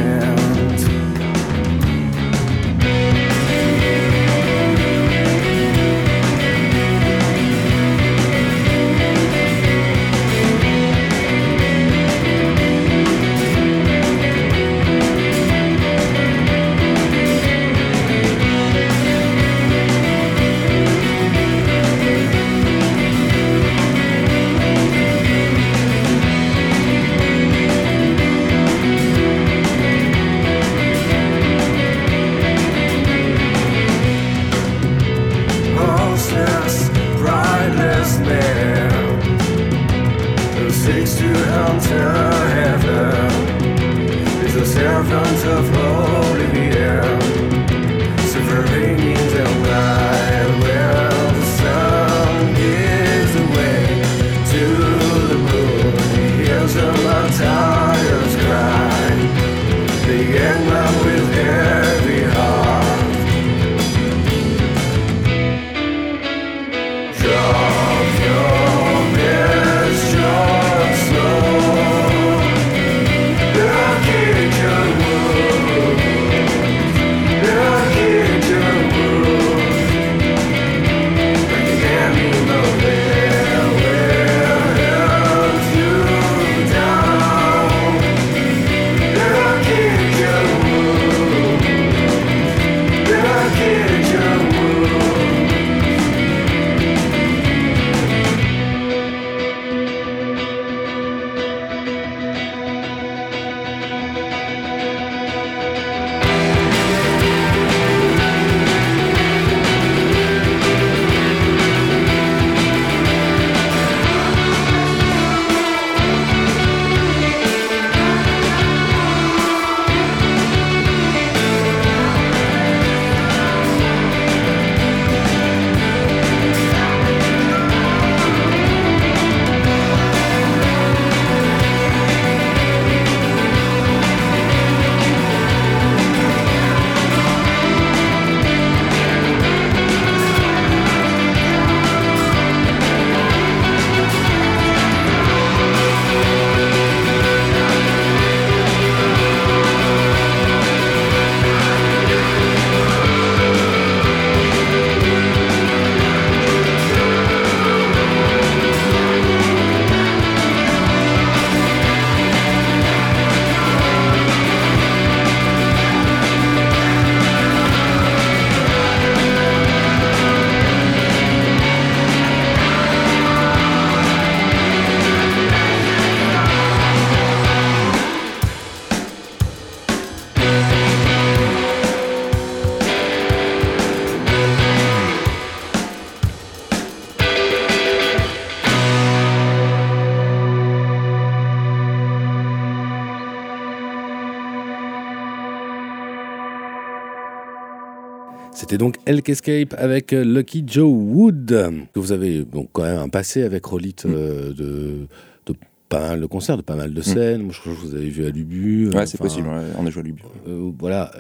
C'était 198.77 198.85
donc 198.85 198.99
Elk 199.07 199.27
Escape 199.31 199.75
avec 199.79 200.13
euh, 200.13 200.23
Lucky 200.23 200.63
Joe 200.67 200.93
Wood. 200.93 201.89
Vous 201.95 202.13
avez 202.13 202.45
donc 202.45 202.69
quand 202.75 202.83
même 202.83 202.99
un 202.99 203.09
passé 203.09 203.43
avec 203.43 203.65
Rolit 203.65 203.97
mm. 204.05 204.09
euh, 204.11 204.53
de, 204.53 205.07
de 205.47 205.55
pas 205.89 206.01
mal 206.01 206.21
de 206.21 206.27
concerts, 206.27 206.59
de 206.59 206.63
pas 206.63 206.77
mal 206.77 206.93
de 206.93 207.01
mm. 207.01 207.03
scènes. 207.03 207.43
Moi, 207.43 207.55
je 207.55 207.61
crois 207.61 207.73
que 207.73 207.79
vous 207.79 207.95
avez 207.95 208.11
vu 208.11 208.27
à 208.27 208.29
Lubu. 208.29 208.91
Ouais, 208.91 209.07
c'est 209.07 209.17
possible, 209.17 209.49
on 209.79 209.87
a 209.87 209.89
joué 209.89 210.03
à 210.03 210.05
Lubu. 210.05 210.23
Euh, 210.47 210.71
voilà. 210.79 211.11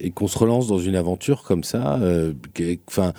et 0.00 0.10
qu'on 0.10 0.26
se 0.26 0.36
relance 0.36 0.66
dans 0.66 0.80
une 0.80 0.96
aventure 0.96 1.44
comme 1.44 1.62
ça. 1.62 2.00
Enfin. 2.88 3.12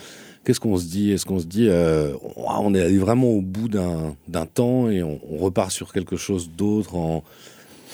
Qu'est-ce 0.43 0.61
qu'on 0.61 0.77
se 0.77 0.85
dit? 0.85 1.11
Est-ce 1.11 1.25
qu'on 1.25 1.39
se 1.39 1.45
dit, 1.45 1.69
on 1.69 2.73
est 2.73 2.81
allé 2.81 2.97
vraiment 2.97 3.27
au 3.27 3.41
bout 3.41 3.69
d'un 3.69 4.45
temps 4.53 4.89
et 4.89 5.01
on, 5.01 5.19
on, 5.31 5.37
repart 5.37 5.71
sur 5.71 5.93
quelque 5.93 6.17
chose 6.17 6.49
d'autre 6.49 6.95
en, 6.95 7.23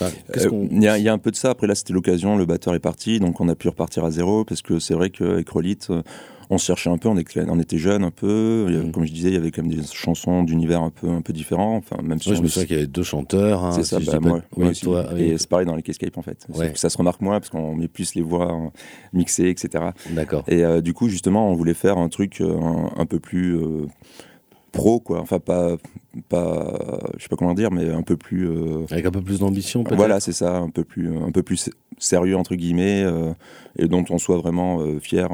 euh, 0.01 0.67
il 0.71 0.81
y, 0.81 1.09
a 1.09 1.13
un 1.13 1.17
peu 1.17 1.31
de 1.31 1.35
ça. 1.35 1.51
Après, 1.51 1.67
là, 1.67 1.75
c'était 1.75 1.93
l'occasion. 1.93 2.37
Le 2.37 2.45
batteur 2.45 2.73
est 2.75 2.79
parti, 2.79 3.19
donc 3.19 3.39
on 3.41 3.47
a 3.47 3.55
pu 3.55 3.69
repartir 3.69 4.03
à 4.05 4.11
zéro 4.11 4.43
parce 4.43 4.61
que 4.61 4.79
c'est 4.79 4.93
vrai 4.93 5.09
qu'avec 5.09 5.47
euh, 5.55 6.01
on 6.49 6.57
se 6.57 6.65
cherchait 6.65 6.89
un 6.89 6.97
peu. 6.97 7.09
On 7.09 7.17
était, 7.17 7.43
on 7.47 7.59
était 7.59 7.77
jeunes 7.77 8.03
un 8.03 8.11
peu. 8.11 8.67
Mm. 8.69 8.91
Comme 8.91 9.05
je 9.05 9.13
disais, 9.13 9.29
il 9.29 9.33
y 9.35 9.37
avait 9.37 9.51
quand 9.51 9.63
même 9.63 9.73
des 9.73 9.83
chansons 9.93 10.43
d'univers 10.43 10.81
un 10.81 10.89
peu, 10.89 11.09
un 11.09 11.21
peu 11.21 11.33
différents. 11.33 11.77
Enfin, 11.77 12.01
même 12.03 12.19
si 12.19 12.35
je 12.35 12.41
me 12.41 12.47
souviens 12.47 12.65
qu'il 12.65 12.75
y 12.75 12.79
avait 12.79 12.87
deux 12.87 13.03
chanteurs. 13.03 13.63
Hein, 13.63 13.71
c'est 13.71 13.83
ça, 13.83 13.99
bah, 13.99 14.19
moi, 14.19 14.71
toi, 14.81 15.07
Et 15.17 15.37
c'est 15.37 15.49
pareil 15.49 15.65
dans 15.65 15.75
les 15.75 15.83
Escape 15.85 16.17
en 16.17 16.21
fait. 16.21 16.47
Ça 16.75 16.89
se 16.89 16.97
remarque 16.97 17.21
moins 17.21 17.39
parce 17.39 17.49
qu'on 17.49 17.75
met 17.75 17.87
plus 17.87 18.15
les 18.15 18.21
voix 18.21 18.71
mixées, 19.13 19.49
etc. 19.49 19.91
D'accord. 20.11 20.43
Et 20.47 20.63
euh, 20.63 20.81
du 20.81 20.93
coup, 20.93 21.07
justement, 21.09 21.49
on 21.49 21.55
voulait 21.55 21.73
faire 21.73 21.97
un 21.97 22.09
truc 22.09 22.41
un, 22.41 23.05
peu 23.05 23.19
plus 23.19 23.59
pro, 24.73 24.99
quoi. 24.99 25.21
Enfin, 25.21 25.39
pas, 25.39 25.77
pas, 26.27 26.99
je 27.17 27.23
sais 27.23 27.29
pas 27.29 27.37
comment 27.37 27.53
dire, 27.53 27.71
mais 27.71 27.89
un 27.89 28.01
peu 28.01 28.17
plus. 28.17 28.49
Euh, 28.49 28.85
Avec 28.91 29.05
un 29.05 29.11
peu 29.11 29.21
plus 29.21 29.39
d'ambition, 29.39 29.85
peut-être. 29.85 29.95
Voilà, 29.95 30.19
c'est 30.19 30.33
ça, 30.33 30.57
un 30.57 30.69
peu 30.69 30.83
plus, 30.83 31.15
un 31.17 31.31
peu 31.31 31.43
plus 31.43 31.69
sérieux 31.97 32.35
entre 32.35 32.55
guillemets, 32.55 33.03
euh, 33.05 33.31
et 33.77 33.87
dont 33.87 34.03
on 34.09 34.17
soit 34.17 34.37
vraiment 34.37 34.81
euh, 34.81 34.99
fier 34.99 35.29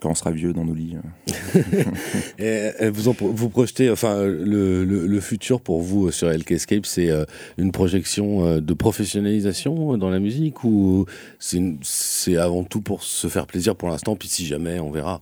quand 0.00 0.10
on 0.10 0.14
sera 0.14 0.30
vieux 0.30 0.54
dans 0.54 0.64
nos 0.64 0.72
lits. 0.72 0.96
et, 2.38 2.70
vous, 2.88 3.12
vous 3.20 3.48
projetez, 3.50 3.90
enfin, 3.90 4.22
le, 4.22 4.84
le, 4.84 5.20
futur 5.20 5.60
pour 5.60 5.82
vous 5.82 6.10
sur 6.10 6.30
LK 6.30 6.52
Escape, 6.52 6.86
c'est 6.86 7.10
une 7.58 7.70
projection 7.70 8.60
de 8.60 8.74
professionnalisation 8.74 9.98
dans 9.98 10.08
la 10.08 10.20
musique 10.20 10.64
ou 10.64 11.04
c'est 11.38 12.36
avant 12.38 12.64
tout 12.64 12.80
pour 12.80 13.02
se 13.02 13.28
faire 13.28 13.46
plaisir 13.46 13.76
pour 13.76 13.90
l'instant, 13.90 14.16
puis 14.16 14.28
si 14.28 14.46
jamais, 14.46 14.80
on 14.80 14.90
verra 14.90 15.20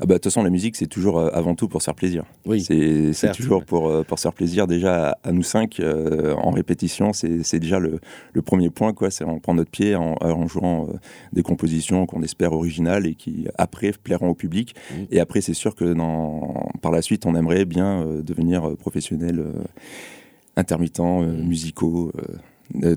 ah 0.00 0.06
bah, 0.06 0.06
De 0.06 0.12
toute 0.14 0.24
façon, 0.24 0.42
la 0.42 0.50
musique, 0.50 0.76
c'est 0.76 0.86
toujours 0.86 1.20
avant 1.34 1.54
tout 1.54 1.68
pour 1.68 1.82
se 1.82 1.86
faire 1.86 1.94
plaisir. 1.94 2.24
Oui, 2.46 2.62
c'est 2.62 3.32
toujours 3.32 3.64
pour, 3.64 4.04
pour 4.04 4.18
se 4.18 4.22
faire 4.22 4.32
plaisir. 4.32 4.66
Déjà, 4.66 5.18
à, 5.22 5.32
nous 5.32 5.42
cinq, 5.42 5.80
en 5.80 6.50
répétition, 6.50 7.12
c'est 7.12 7.58
déjà 7.58 7.78
le, 7.78 8.00
le, 8.32 8.42
premier 8.42 8.70
point. 8.70 8.92
quoi. 8.92 9.10
C'est 9.10 9.24
on 9.24 9.38
prend 9.38 9.54
notre 9.54 9.70
pied 9.70 9.94
en, 9.94 10.16
en 10.20 10.46
jouant 10.46 10.88
des 11.32 11.42
compositions 11.42 12.06
qu'on 12.06 12.22
espère 12.22 12.52
originales 12.52 13.06
et 13.06 13.14
qui, 13.14 13.46
après, 13.56 13.92
plairont 13.92 14.28
au 14.28 14.34
public. 14.34 14.74
Mmh. 14.90 14.94
Et 15.10 15.20
après, 15.20 15.40
c'est 15.40 15.54
sûr 15.54 15.74
que 15.74 15.92
dans, 15.92 16.68
par 16.80 16.92
la 16.92 17.02
suite, 17.02 17.26
on 17.26 17.34
aimerait 17.34 17.64
bien 17.64 18.04
devenir 18.22 18.76
professionnel 18.76 19.44
intermittents, 20.56 21.22
mmh. 21.22 21.42
musicaux 21.42 22.12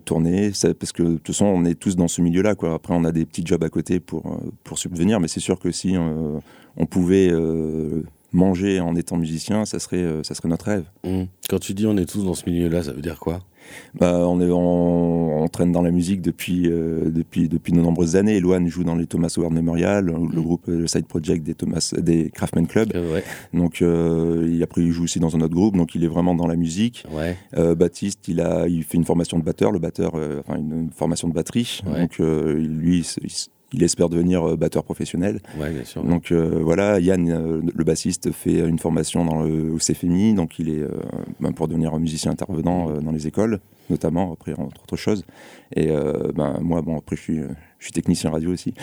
tourner, 0.06 0.52
parce 0.80 0.92
que 0.92 1.04
de 1.04 1.16
toute 1.16 1.28
façon, 1.28 1.46
on 1.46 1.66
est 1.66 1.76
tous 1.76 1.96
dans 1.96 2.08
ce 2.08 2.22
milieu-là. 2.22 2.56
Quoi. 2.56 2.74
Après, 2.74 2.94
on 2.94 3.04
a 3.04 3.12
des 3.12 3.26
petits 3.26 3.46
jobs 3.46 3.64
à 3.64 3.70
côté 3.70 4.00
pour, 4.00 4.26
euh, 4.28 4.52
pour 4.64 4.78
subvenir, 4.78 5.20
mais 5.20 5.28
c'est 5.28 5.40
sûr 5.40 5.60
que 5.60 5.72
si 5.72 5.96
euh, 5.96 6.40
on 6.78 6.86
pouvait 6.86 7.30
euh, 7.32 8.04
manger 8.32 8.80
en 8.80 8.96
étant 8.96 9.18
musicien, 9.18 9.66
ça 9.66 9.80
serait, 9.80 10.24
ça 10.24 10.34
serait 10.36 10.50
notre 10.50 10.66
rêve. 10.66 10.86
Mmh. 11.04 11.24
Quand 11.50 11.60
tu 11.60 11.74
dis 11.74 11.86
on 11.88 11.98
est 11.98 12.06
tous 12.06 12.24
dans 12.24 12.34
ce 12.34 12.50
milieu-là, 12.50 12.84
ça 12.84 12.94
veut 12.94 13.02
dire 13.02 13.20
quoi? 13.20 13.42
Bah, 13.96 14.28
on, 14.28 14.42
est, 14.42 14.50
on, 14.52 15.48
traîne 15.52 15.72
dans 15.72 15.82
la 15.82 15.92
musique 15.92 16.22
depuis, 16.22 16.70
euh, 16.70 17.10
depuis, 17.10 17.48
depuis 17.48 17.72
de 17.72 17.80
nombreuses 17.80 18.16
années. 18.16 18.38
Eloane 18.38 18.68
joue 18.68 18.84
dans 18.84 18.96
les 18.96 19.08
Thomas 19.08 19.34
Howard 19.38 19.54
Memorial, 19.54 20.06
le 20.06 20.14
mm. 20.14 20.44
groupe 20.44 20.64
le 20.68 20.88
Side 20.88 21.06
Project 21.06 21.44
des, 21.44 21.54
Thomas, 21.54 21.94
des 21.98 22.30
Craftman 22.32 22.68
Club. 22.68 22.94
Donc, 23.54 23.82
euh, 23.82 24.62
après, 24.64 24.82
il 24.82 24.92
joue 24.92 25.04
aussi 25.04 25.20
dans 25.20 25.36
un 25.36 25.42
autre 25.42 25.54
groupe, 25.54 25.78
donc 25.78 25.96
il 25.96 26.04
est 26.04 26.08
vraiment 26.08 26.36
dans 26.36 26.48
la 26.48 26.56
musique. 26.56 27.06
Euh, 27.58 27.76
Baptiste, 27.76 28.28
il, 28.28 28.42
a, 28.42 28.68
il 28.68 28.84
fait 28.84 28.98
une 28.98 29.06
formation 29.06 29.38
de 29.40 29.44
batteur, 29.44 29.72
le 29.72 29.80
batteur, 29.80 30.16
enfin 30.16 30.58
une, 30.58 30.90
formation 30.92 31.28
de 31.28 31.34
batterie. 31.34 31.82
Donc, 31.86 32.20
lui, 32.20 33.00
il 33.00 33.30
espère 33.84 34.10
devenir 34.10 34.44
euh, 34.44 34.56
batteur 34.56 34.84
professionnel. 34.84 35.40
Donc 36.04 36.32
euh, 36.32 36.60
voilà, 36.62 37.00
Yann, 37.00 37.30
euh, 37.30 37.62
le 37.74 37.84
bassiste, 37.84 38.32
fait 38.32 38.60
une 38.60 38.80
formation 38.80 39.26
dans 39.26 39.44
le, 39.44 39.72
au 39.72 39.78
CFMI, 39.78 40.34
donc 40.34 40.60
il 40.60 40.70
est 40.70 40.84
ben, 41.40 41.52
pour 41.52 41.68
devenir 41.68 41.98
musicien 42.00 42.32
intervenant 42.32 42.92
dans 43.02 43.12
les 43.12 43.28
écoles, 43.28 43.60
notamment, 43.90 44.34
après, 44.34 44.54
entre 44.54 44.84
autres 44.84 44.98
choses. 44.98 45.26
Et 45.76 45.88
ben, 46.36 46.60
moi, 46.62 46.82
bon, 46.82 46.98
après, 46.98 47.16
je 47.16 47.22
suis, 47.22 47.40
je 47.80 47.86
suis 47.86 47.92
technicien 47.92 48.30
radio 48.30 48.52
aussi. 48.52 48.74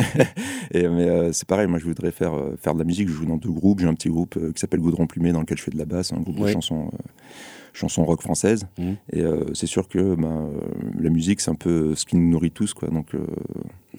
et, 0.72 0.88
mais 0.88 1.32
c'est 1.32 1.46
pareil, 1.46 1.66
moi, 1.66 1.78
je 1.78 1.84
voudrais 1.84 2.10
faire, 2.10 2.32
faire 2.60 2.74
de 2.74 2.78
la 2.78 2.84
musique. 2.84 3.08
Je 3.08 3.14
joue 3.14 3.26
dans 3.26 3.36
deux 3.36 3.50
groupes. 3.50 3.80
J'ai 3.80 3.86
un 3.86 3.94
petit 3.94 4.08
groupe 4.08 4.38
qui 4.52 4.60
s'appelle 4.60 4.80
Goudron 4.80 5.06
Plumé, 5.06 5.32
dans 5.32 5.40
lequel 5.40 5.58
je 5.58 5.62
fais 5.62 5.70
de 5.70 5.78
la 5.78 5.84
basse, 5.84 6.12
un 6.12 6.20
groupe 6.20 6.40
de 6.40 6.46
chansons 6.48 6.90
chansons 7.72 8.04
rock 8.04 8.22
françaises. 8.22 8.66
Mmh. 8.78 8.92
Et 9.12 9.22
c'est 9.54 9.66
sûr 9.66 9.88
que 9.88 10.14
ben, 10.14 10.50
la 10.98 11.10
musique, 11.10 11.40
c'est 11.40 11.50
un 11.50 11.54
peu 11.54 11.94
ce 11.94 12.04
qui 12.04 12.16
nous 12.16 12.28
nourrit 12.28 12.50
tous. 12.50 12.74
Quoi. 12.74 12.88
Donc, 12.88 13.14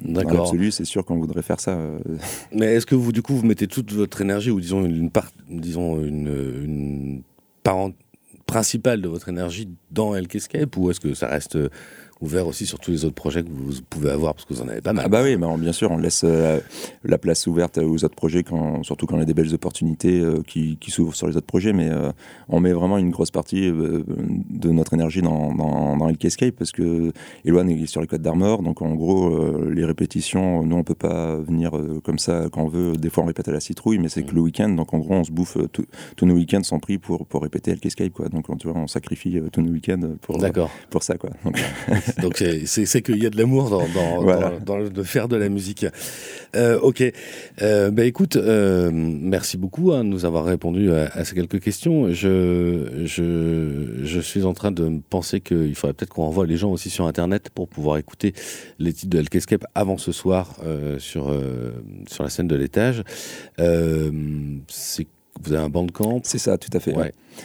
D'accord. 0.02 0.52
Dans 0.52 0.72
c'est 0.72 0.86
sûr 0.86 1.06
qu'on 1.06 1.18
voudrait 1.18 1.44
faire 1.44 1.60
ça. 1.60 1.72
Euh. 1.72 2.00
Mais 2.52 2.76
est-ce 2.76 2.86
que 2.86 2.96
vous, 2.96 3.12
du 3.12 3.22
coup, 3.22 3.36
vous 3.36 3.46
mettez 3.46 3.68
toute 3.68 3.92
votre 3.94 4.22
énergie, 4.22 4.50
ou 4.50 4.60
disons 4.60 4.84
une, 4.86 5.12
part, 5.12 5.30
disons 5.48 6.02
une, 6.02 6.28
une 6.64 7.22
principale 8.46 9.02
de 9.02 9.08
votre 9.08 9.30
énergie 9.30 9.70
dans 9.92 10.16
Elk 10.16 10.36
Escape, 10.36 10.76
ou 10.78 10.90
est-ce 10.90 11.00
que 11.00 11.14
ça 11.14 11.28
reste 11.28 11.58
ouvert 12.22 12.48
aussi 12.48 12.66
sur 12.66 12.80
tous 12.80 12.92
les 12.92 13.06
autres 13.06 13.16
projets 13.16 13.44
que 13.44 13.50
vous 13.50 13.74
pouvez 13.90 14.10
avoir, 14.10 14.34
parce 14.34 14.46
que 14.46 14.54
vous 14.54 14.62
en 14.62 14.68
avez 14.68 14.82
pas 14.82 14.94
mal. 14.94 15.06
Ah 15.06 15.10
bah 15.10 15.22
oui, 15.24 15.36
bah 15.36 15.48
bien 15.58 15.72
sûr, 15.72 15.92
on 15.92 15.98
laisse 15.98 16.24
euh, 16.24 16.60
la 17.04 17.18
place 17.18 17.48
ouverte 17.48 17.78
aux 17.78 18.04
autres 18.04 18.16
projets, 18.16 18.44
quand, 18.44 18.84
surtout 18.84 19.06
quand 19.06 19.18
on 19.18 19.22
a 19.22 19.26
des 19.26 19.34
belles 19.34 19.54
opportunités 19.54 20.22
euh, 20.22 20.42
qui, 20.46 20.78
qui 20.78 20.92
s'ouvrent 20.92 21.16
sur 21.16 21.28
les 21.28 21.38
autres 21.38 21.48
projets, 21.48 21.74
mais 21.74 21.90
euh, 21.90 22.12
on 22.50 22.60
met 22.60 22.72
vraiment 22.72 22.98
une 22.98 23.12
grosse 23.12 23.32
partie 23.32 23.72
de 23.72 24.70
notre 24.72 24.94
énergie 24.94 25.22
dans, 25.22 25.54
dans, 25.54 25.98
dans 25.98 26.10
Escape, 26.10 26.56
parce 26.56 26.72
que 26.72 27.12
Eloane 27.44 27.70
est 27.70 27.86
sur 27.86 28.02
les 28.02 28.08
Côtes 28.08 28.22
d'Armor, 28.22 28.64
donc 28.64 28.82
en 28.82 28.94
gros, 28.96 29.68
les 29.70 29.84
répétitions, 29.84 30.64
nous 30.64 30.76
on 30.78 30.84
peut 30.84 30.96
pas 30.96 31.36
venir 31.38 31.72
comme 32.04 32.20
ça 32.20 32.46
quand 32.52 32.64
on 32.64 32.68
veut, 32.68 32.96
des 32.96 33.10
fois 33.10 33.24
on 33.24 33.28
répète 33.28 33.50
à 33.50 33.52
la 33.52 33.60
citrouille, 33.60 34.00
mais 34.00 34.10
c'est 34.10 34.22
mm. 34.22 34.26
que 34.26 34.36
le 34.36 34.42
week-end, 34.42 34.70
donc 34.70 34.94
en 34.94 35.00
gros 35.00 35.16
on 35.16 35.24
se 35.24 35.32
bouffe 35.32 35.58
tous 36.16 36.26
nos 36.26 36.36
week-ends 36.36 36.64
sont 36.64 36.80
pris 36.80 36.98
pour, 36.98 37.26
pour 37.26 37.42
répéter 37.42 37.72
Elk 37.72 37.86
Escape, 37.86 38.14
quoi. 38.14 38.30
donc 38.30 38.46
tu 38.58 38.68
vois, 38.68 38.78
on 38.80 38.88
sacrifie 38.88 39.42
tous 39.52 39.62
nos 39.62 39.72
week-ends 39.72 40.16
pour, 40.22 40.38
pour 40.90 41.04
ça. 41.04 41.18
Quoi. 41.18 41.32
Donc, 41.44 41.60
Donc 42.22 42.44
c'est 42.66 43.02
qu'il 43.02 43.22
y 43.22 43.26
a 43.26 43.30
de 43.30 43.38
l'amour 43.38 43.70
dans, 43.70 43.84
dans, 44.66 44.78
le 44.78 45.04
faire 45.04 45.28
de 45.28 45.36
la 45.36 45.50
musique. 45.50 45.86
Euh, 46.56 46.80
ok. 46.80 47.04
Euh, 47.62 47.92
bah, 47.92 48.06
écoute, 48.06 48.36
euh, 48.36 48.92
merci 48.94 49.58
beaucoup 49.58 49.92
hein, 49.92 50.04
de 50.04 50.10
nous 50.10 50.26
avoir 50.26 50.46
répondu 50.46 50.92
à, 50.92 51.24
ces 51.26 51.36
quelques 51.36 51.60
questions. 51.60 52.12
Je, 52.12 53.04
je, 53.06 54.04
je, 54.04 54.20
suis 54.20 54.44
en 54.44 54.54
train 54.54 54.72
de 54.72 55.00
penser 55.10 55.42
qu'il 55.42 55.76
faudrait 55.76 55.94
peut-être 55.94 56.14
qu'on 56.14 56.24
renvoie 56.24 56.46
les 56.46 56.58
gens 56.58 56.72
aussi 56.72 56.90
sur 56.90 57.06
Internet 57.08 57.50
pour 57.54 57.68
pouvoir 57.68 57.98
écouter 57.98 58.34
les 58.80 58.94
titres 58.94 59.18
de 59.18 59.24
Escape 59.38 59.66
avant 59.74 59.98
ce 59.98 60.12
soir 60.12 60.58
sur, 61.00 61.34
sur 62.08 62.24
la 62.24 62.30
scène 62.30 62.48
de 62.48 62.56
l'étage. 62.56 63.04
c'est 64.68 65.08
vous 65.42 65.54
avez 65.54 65.64
un 65.64 65.70
bandcamp? 65.70 66.22
C'est 66.24 66.38
ça, 66.38 66.58
tout 66.58 66.70
à 66.74 66.80
fait. 66.80 66.94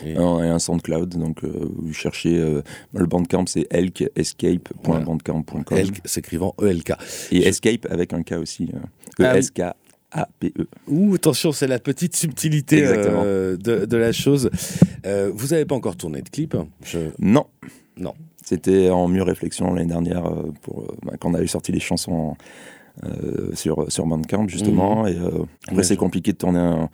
Et... 0.05 0.17
Un, 0.17 0.59
SoundCloud. 0.59 1.17
Donc, 1.17 1.45
euh, 1.45 1.71
vous 1.77 1.93
cherchez. 1.93 2.37
Euh, 2.39 2.63
le 2.93 3.07
bandcamp, 3.07 3.45
c'est 3.47 3.67
elkescape.bandcamp.com. 3.71 5.77
Elk 5.77 6.01
s'écrivant 6.05 6.55
ELK. 6.63 6.93
Et 7.33 7.47
escape 7.47 7.87
avec 7.91 8.13
un 8.13 8.23
K 8.23 8.33
aussi. 8.33 8.71
E-S-K. 9.21 9.61
Euh, 9.61 9.71
A-P-E. 10.11 10.67
Ouh, 10.89 11.17
attention, 11.17 11.53
c'est 11.53 11.67
la 11.67 11.79
petite 11.79 12.17
subtilité 12.17 12.81
de, 12.81 13.97
la 13.97 14.13
chose. 14.13 14.49
vous 15.05 15.47
n'avez 15.49 15.67
pas 15.67 15.75
encore 15.75 15.97
tourné 15.97 16.23
de 16.23 16.29
clip? 16.29 16.57
Non. 17.19 17.47
Non. 17.97 18.15
C'était 18.43 18.89
en 18.89 19.09
mûre 19.09 19.27
réflexion 19.27 19.75
l'année 19.75 19.89
dernière 19.89 20.23
pour, 20.63 20.87
bah, 21.05 21.13
quand 21.21 21.31
on 21.31 21.35
avait 21.35 21.47
sorti 21.47 21.73
les 21.73 21.81
chansons 21.81 22.37
sur, 23.53 23.93
sur 23.93 24.07
Bandcamp, 24.07 24.49
justement. 24.49 25.03
Mhm. 25.03 25.09
Et 25.09 25.19
après, 25.69 25.83
c'est 25.83 25.97
compliqué 25.97 26.33
de 26.33 26.39
tourner 26.39 26.61
un 26.61 26.89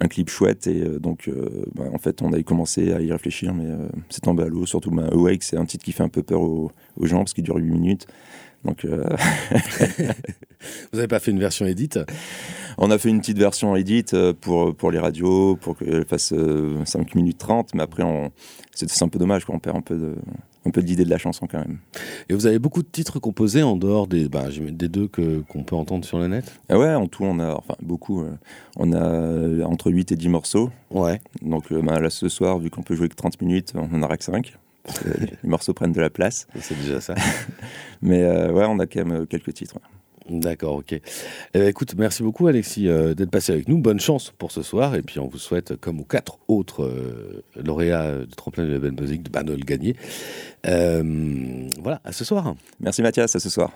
un 0.00 0.08
clip 0.08 0.30
chouette. 0.30 0.66
Et 0.66 0.82
euh, 0.82 0.98
donc, 0.98 1.28
euh, 1.28 1.64
bah, 1.74 1.84
en 1.92 1.98
fait, 1.98 2.22
on 2.22 2.32
a 2.32 2.42
commencé 2.42 2.92
à 2.92 3.00
y 3.00 3.12
réfléchir, 3.12 3.54
mais 3.54 3.66
euh, 3.66 3.88
c'est 4.08 4.22
tombé 4.22 4.42
à 4.42 4.46
l'eau. 4.46 4.66
Surtout, 4.66 4.90
bah, 4.90 5.08
Awake, 5.12 5.42
c'est 5.42 5.56
un 5.56 5.64
titre 5.64 5.84
qui 5.84 5.92
fait 5.92 6.02
un 6.02 6.08
peu 6.08 6.22
peur 6.22 6.40
aux, 6.40 6.72
gens 7.02 7.18
parce 7.18 7.34
qu'il 7.34 7.44
dure 7.44 7.56
8 7.56 7.70
minutes. 7.70 8.06
Donc, 8.64 8.84
Vous 10.92 10.96
n'avez 10.96 11.06
pas 11.06 11.20
fait 11.20 11.30
une 11.30 11.38
version 11.38 11.64
édite? 11.64 12.00
On 12.76 12.90
a 12.90 12.98
fait 12.98 13.08
une 13.08 13.20
petite 13.20 13.38
version 13.38 13.76
édite 13.76 14.16
pour, 14.40 14.74
pour 14.74 14.90
les 14.90 14.98
radios, 14.98 15.54
pour 15.56 15.78
qu'elle 15.78 16.04
fasse 16.04 16.34
5 16.84 17.14
minutes 17.14 17.38
30, 17.38 17.74
mais 17.74 17.84
après, 17.84 18.02
c'est 18.72 19.02
un 19.02 19.08
peu 19.08 19.20
dommage, 19.20 19.44
quoi. 19.44 19.54
on 19.54 19.60
perd 19.60 19.76
un 19.76 19.80
peu 19.80 19.96
de, 19.96 20.16
un 20.66 20.70
peu 20.70 20.82
d'idée 20.82 21.04
de 21.04 21.10
la 21.10 21.18
chanson 21.18 21.46
quand 21.46 21.58
même. 21.58 21.78
Et 22.28 22.34
vous 22.34 22.46
avez 22.46 22.58
beaucoup 22.58 22.82
de 22.82 22.88
titres 22.88 23.18
composés 23.18 23.62
en 23.62 23.76
dehors 23.76 24.06
des, 24.06 24.28
bah, 24.28 24.46
des 24.58 24.88
deux 24.88 25.08
que, 25.08 25.40
qu'on 25.48 25.62
peut 25.62 25.76
entendre 25.76 26.04
sur 26.04 26.18
le 26.18 26.28
net? 26.28 26.58
Ah 26.68 26.78
Ouais, 26.78 26.94
en 26.94 27.06
tout, 27.06 27.24
on 27.24 27.38
a, 27.40 27.54
enfin 27.54 27.74
beaucoup, 27.82 28.22
euh, 28.22 28.32
on 28.76 28.92
a 28.92 29.02
euh, 29.02 29.62
entre 29.64 29.90
8 29.90 30.12
et 30.12 30.16
10 30.16 30.28
morceaux. 30.28 30.70
Ouais. 30.90 31.20
Donc 31.42 31.72
euh, 31.72 31.80
bah, 31.82 32.00
là, 32.00 32.10
ce 32.10 32.28
soir, 32.28 32.58
vu 32.58 32.70
qu'on 32.70 32.82
peut 32.82 32.94
jouer 32.94 33.08
que 33.08 33.16
30 33.16 33.40
minutes, 33.42 33.72
on 33.74 33.94
en 33.94 34.02
aura 34.02 34.16
que 34.16 34.24
5. 34.24 34.56
les 35.04 35.48
morceaux 35.48 35.74
prennent 35.74 35.92
de 35.92 36.00
la 36.00 36.10
place. 36.10 36.46
C'est 36.60 36.78
déjà 36.78 37.00
ça. 37.00 37.14
Mais 38.02 38.24
ouais, 38.24 38.64
on 38.66 38.78
a 38.78 38.86
quand 38.86 39.04
même 39.04 39.26
quelques 39.26 39.52
titres. 39.52 39.76
D'accord, 40.28 40.76
ok. 40.76 40.92
Eh 40.92 41.00
ben, 41.54 41.68
écoute, 41.68 41.94
merci 41.96 42.22
beaucoup 42.22 42.46
Alexis 42.46 42.88
euh, 42.88 43.14
d'être 43.14 43.30
passé 43.30 43.52
avec 43.52 43.68
nous. 43.68 43.78
Bonne 43.78 44.00
chance 44.00 44.32
pour 44.36 44.52
ce 44.52 44.62
soir. 44.62 44.94
Et 44.94 45.02
puis 45.02 45.18
on 45.18 45.26
vous 45.26 45.38
souhaite, 45.38 45.76
comme 45.76 46.00
aux 46.00 46.04
quatre 46.04 46.38
autres 46.48 46.84
euh, 46.84 47.44
lauréats 47.56 48.18
du 48.18 48.34
tremplin 48.36 48.64
de 48.64 48.72
la 48.72 48.78
belle 48.78 49.00
musique, 49.00 49.22
de, 49.22 49.30
bah, 49.30 49.42
de 49.42 49.52
le 49.52 49.64
gagner. 49.64 49.96
Euh, 50.66 51.68
voilà, 51.80 52.00
à 52.04 52.12
ce 52.12 52.24
soir. 52.24 52.54
Merci 52.80 53.02
Mathias, 53.02 53.34
à 53.34 53.40
ce 53.40 53.48
soir. 53.48 53.72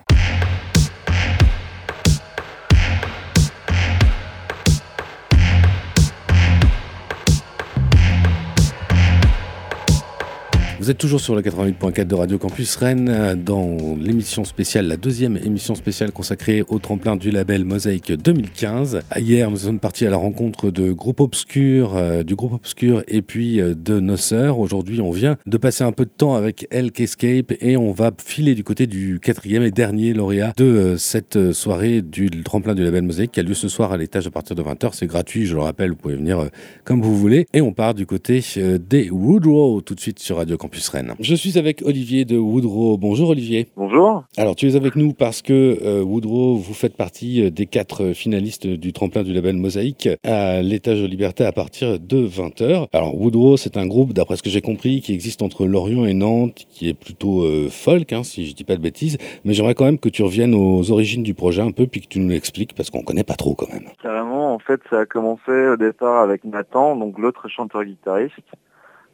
Vous 10.82 10.90
êtes 10.90 10.98
toujours 10.98 11.20
sur 11.20 11.36
le 11.36 11.42
88.4 11.42 12.08
de 12.08 12.14
Radio 12.16 12.38
Campus 12.38 12.74
Rennes 12.74 13.08
euh, 13.08 13.36
dans 13.36 13.76
l'émission 14.00 14.42
spéciale, 14.42 14.88
la 14.88 14.96
deuxième 14.96 15.36
émission 15.36 15.76
spéciale 15.76 16.10
consacrée 16.10 16.64
au 16.66 16.80
tremplin 16.80 17.14
du 17.14 17.30
label 17.30 17.64
Mosaïque 17.64 18.10
2015. 18.10 19.02
Hier, 19.16 19.48
nous 19.48 19.58
sommes 19.58 19.78
partis 19.78 20.06
à 20.06 20.10
la 20.10 20.16
rencontre 20.16 20.72
de 20.72 20.90
groupe 20.90 21.20
obscur, 21.20 21.94
euh, 21.94 22.24
du 22.24 22.34
groupe 22.34 22.54
obscur 22.54 23.04
et 23.06 23.22
puis 23.22 23.60
euh, 23.60 23.76
de 23.76 24.00
nos 24.00 24.16
sœurs. 24.16 24.58
Aujourd'hui, 24.58 25.00
on 25.00 25.12
vient 25.12 25.36
de 25.46 25.56
passer 25.56 25.84
un 25.84 25.92
peu 25.92 26.04
de 26.04 26.10
temps 26.10 26.34
avec 26.34 26.66
Elk 26.72 26.98
Escape 26.98 27.52
et 27.60 27.76
on 27.76 27.92
va 27.92 28.10
filer 28.18 28.56
du 28.56 28.64
côté 28.64 28.88
du 28.88 29.20
quatrième 29.20 29.62
et 29.62 29.70
dernier 29.70 30.14
lauréat 30.14 30.52
de 30.56 30.96
cette 30.98 31.52
soirée 31.52 32.02
du 32.02 32.28
tremplin 32.42 32.74
du 32.74 32.82
label 32.82 33.04
Mosaïque 33.04 33.30
qui 33.30 33.38
a 33.38 33.44
lieu 33.44 33.54
ce 33.54 33.68
soir 33.68 33.92
à 33.92 33.96
l'étage 33.96 34.26
à 34.26 34.32
partir 34.32 34.56
de 34.56 34.62
20h. 34.64 34.90
C'est 34.94 35.06
gratuit, 35.06 35.46
je 35.46 35.54
le 35.54 35.60
rappelle, 35.60 35.90
vous 35.90 35.96
pouvez 35.96 36.16
venir 36.16 36.48
comme 36.82 37.02
vous 37.02 37.16
voulez. 37.16 37.46
Et 37.52 37.60
on 37.60 37.72
part 37.72 37.94
du 37.94 38.04
côté 38.04 38.42
des 38.56 39.10
Woodrow 39.10 39.80
tout 39.82 39.94
de 39.94 40.00
suite 40.00 40.18
sur 40.18 40.38
Radio 40.38 40.56
Campus. 40.56 40.71
Je 41.20 41.34
suis 41.34 41.58
avec 41.58 41.82
Olivier 41.82 42.24
de 42.24 42.38
Woodrow. 42.38 42.96
Bonjour 42.96 43.28
Olivier. 43.30 43.68
Bonjour. 43.76 44.24
Alors 44.36 44.56
tu 44.56 44.68
es 44.68 44.74
avec 44.74 44.96
nous 44.96 45.12
parce 45.12 45.42
que 45.42 45.78
euh, 45.82 46.02
Woodrow, 46.02 46.56
vous 46.56 46.74
faites 46.74 46.96
partie 46.96 47.44
euh, 47.44 47.50
des 47.50 47.66
quatre 47.66 48.12
finalistes 48.14 48.66
du 48.66 48.92
tremplin 48.92 49.22
du 49.22 49.32
label 49.32 49.56
Mosaïque 49.56 50.08
à 50.24 50.62
l'étage 50.62 51.02
de 51.02 51.06
liberté 51.06 51.44
à 51.44 51.52
partir 51.52 52.00
de 52.00 52.26
20h. 52.26 52.86
Alors 52.92 53.14
Woodrow, 53.20 53.56
c'est 53.56 53.76
un 53.76 53.86
groupe, 53.86 54.12
d'après 54.14 54.36
ce 54.36 54.42
que 54.42 54.50
j'ai 54.50 54.62
compris, 54.62 55.02
qui 55.02 55.12
existe 55.12 55.42
entre 55.42 55.66
Lorient 55.66 56.06
et 56.06 56.14
Nantes, 56.14 56.66
qui 56.70 56.88
est 56.88 56.94
plutôt 56.94 57.42
euh, 57.42 57.68
folk, 57.70 58.12
hein, 58.12 58.22
si 58.22 58.46
je 58.46 58.54
dis 58.54 58.64
pas 58.64 58.76
de 58.76 58.82
bêtises. 58.82 59.18
Mais 59.44 59.52
j'aimerais 59.52 59.74
quand 59.74 59.84
même 59.84 59.98
que 59.98 60.08
tu 60.08 60.22
reviennes 60.22 60.54
aux 60.54 60.90
origines 60.90 61.22
du 61.22 61.34
projet 61.34 61.62
un 61.62 61.72
peu, 61.72 61.86
puis 61.86 62.00
que 62.00 62.08
tu 62.08 62.18
nous 62.18 62.28
l'expliques, 62.28 62.74
parce 62.74 62.90
qu'on 62.90 63.02
connaît 63.02 63.24
pas 63.24 63.34
trop 63.34 63.54
quand 63.54 63.70
même. 63.72 63.88
Carrément, 64.02 64.54
en 64.54 64.58
fait, 64.58 64.80
ça 64.90 65.00
a 65.00 65.06
commencé 65.06 65.50
au 65.50 65.76
départ 65.76 66.22
avec 66.22 66.44
Nathan, 66.44 66.96
donc 66.96 67.18
l'autre 67.18 67.48
chanteur-guitariste, 67.48 68.34
euh, 68.38 68.56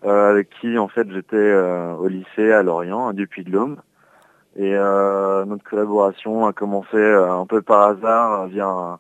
avec 0.02 0.50
qui, 0.50 0.78
en 0.78 0.88
fait, 0.88 1.10
j'étais 1.10 1.36
euh, 1.36 1.92
au 1.94 2.08
lycée 2.08 2.52
à 2.52 2.62
Lorient, 2.62 3.12
de 3.12 3.26
l'Homme. 3.50 3.76
Et 4.56 4.74
euh, 4.74 5.44
notre 5.44 5.64
collaboration 5.64 6.46
a 6.46 6.52
commencé 6.52 6.96
un 6.96 7.46
peu 7.46 7.62
par 7.62 7.88
hasard 7.88 8.48
via 8.48 8.98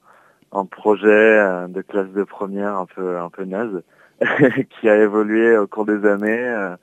un, 0.52 0.64
projet 0.66 1.66
de 1.68 1.82
classe 1.82 2.10
de 2.10 2.22
première 2.22 2.76
un 2.76 2.86
peu 2.86 3.18
un 3.18 3.28
peu 3.28 3.44
naze, 3.44 3.82
qui 4.70 4.88
a 4.88 4.96
évolué 4.96 5.56
au 5.56 5.66
cours 5.66 5.84
des 5.84 6.06
années 6.06 6.74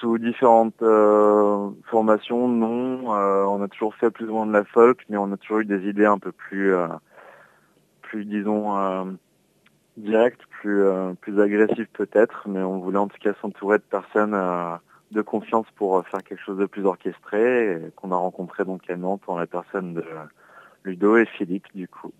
sous 0.00 0.18
différentes 0.18 0.82
formations. 1.84 2.48
Non, 2.48 3.10
on 3.10 3.62
a 3.62 3.68
toujours 3.68 3.94
fait 3.94 4.10
plus 4.10 4.28
ou 4.28 4.32
moins 4.32 4.46
de 4.46 4.52
la 4.52 4.64
folk, 4.64 5.04
mais 5.08 5.16
on 5.16 5.30
a 5.30 5.36
toujours 5.36 5.60
eu 5.60 5.64
des 5.64 5.88
idées 5.88 6.06
un 6.06 6.18
peu 6.18 6.32
plus 6.32 6.74
plus, 8.08 8.24
disons, 8.24 8.76
euh, 8.78 9.04
direct, 9.98 10.40
plus, 10.60 10.82
euh, 10.82 11.12
plus 11.20 11.40
agressif 11.40 11.86
peut-être, 11.92 12.44
mais 12.48 12.60
on 12.60 12.78
voulait 12.78 12.98
en 12.98 13.08
tout 13.08 13.18
cas 13.20 13.32
s'entourer 13.40 13.78
de 13.78 13.82
personnes 13.82 14.34
euh, 14.34 14.76
de 15.10 15.22
confiance 15.22 15.66
pour 15.76 16.06
faire 16.06 16.22
quelque 16.22 16.42
chose 16.42 16.58
de 16.58 16.66
plus 16.66 16.84
orchestré, 16.84 17.78
qu'on 17.96 18.12
a 18.12 18.16
rencontré 18.16 18.64
donc 18.64 18.88
à 18.90 18.96
Nantes 18.96 19.22
en 19.26 19.38
la 19.38 19.46
personne 19.46 19.94
de 19.94 20.04
Ludo 20.84 21.16
et 21.16 21.26
Philippe 21.26 21.66
du 21.74 21.88
coup. 21.88 22.12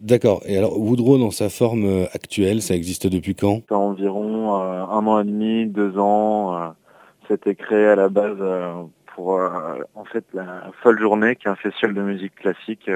D'accord. 0.00 0.42
Et 0.46 0.56
alors 0.56 0.78
Woodrow 0.78 1.18
dans 1.18 1.30
sa 1.30 1.48
forme 1.48 2.06
actuelle, 2.12 2.62
ça 2.62 2.74
existe 2.74 3.06
depuis 3.06 3.34
quand? 3.34 3.62
Ça 3.68 3.76
environ 3.76 4.54
un 4.54 5.06
an 5.06 5.20
et 5.20 5.24
demi, 5.24 5.66
deux 5.66 5.98
ans. 5.98 6.74
C'était 7.26 7.54
créé 7.56 7.86
à 7.86 7.96
la 7.96 8.08
base 8.08 8.38
pour 9.14 9.40
en 9.94 10.04
fait 10.04 10.24
la 10.34 10.70
folle 10.82 11.00
journée 11.00 11.34
qui 11.34 11.48
est 11.48 11.50
un 11.50 11.56
festival 11.56 11.94
de 11.94 12.02
musique 12.02 12.36
classique 12.36 12.88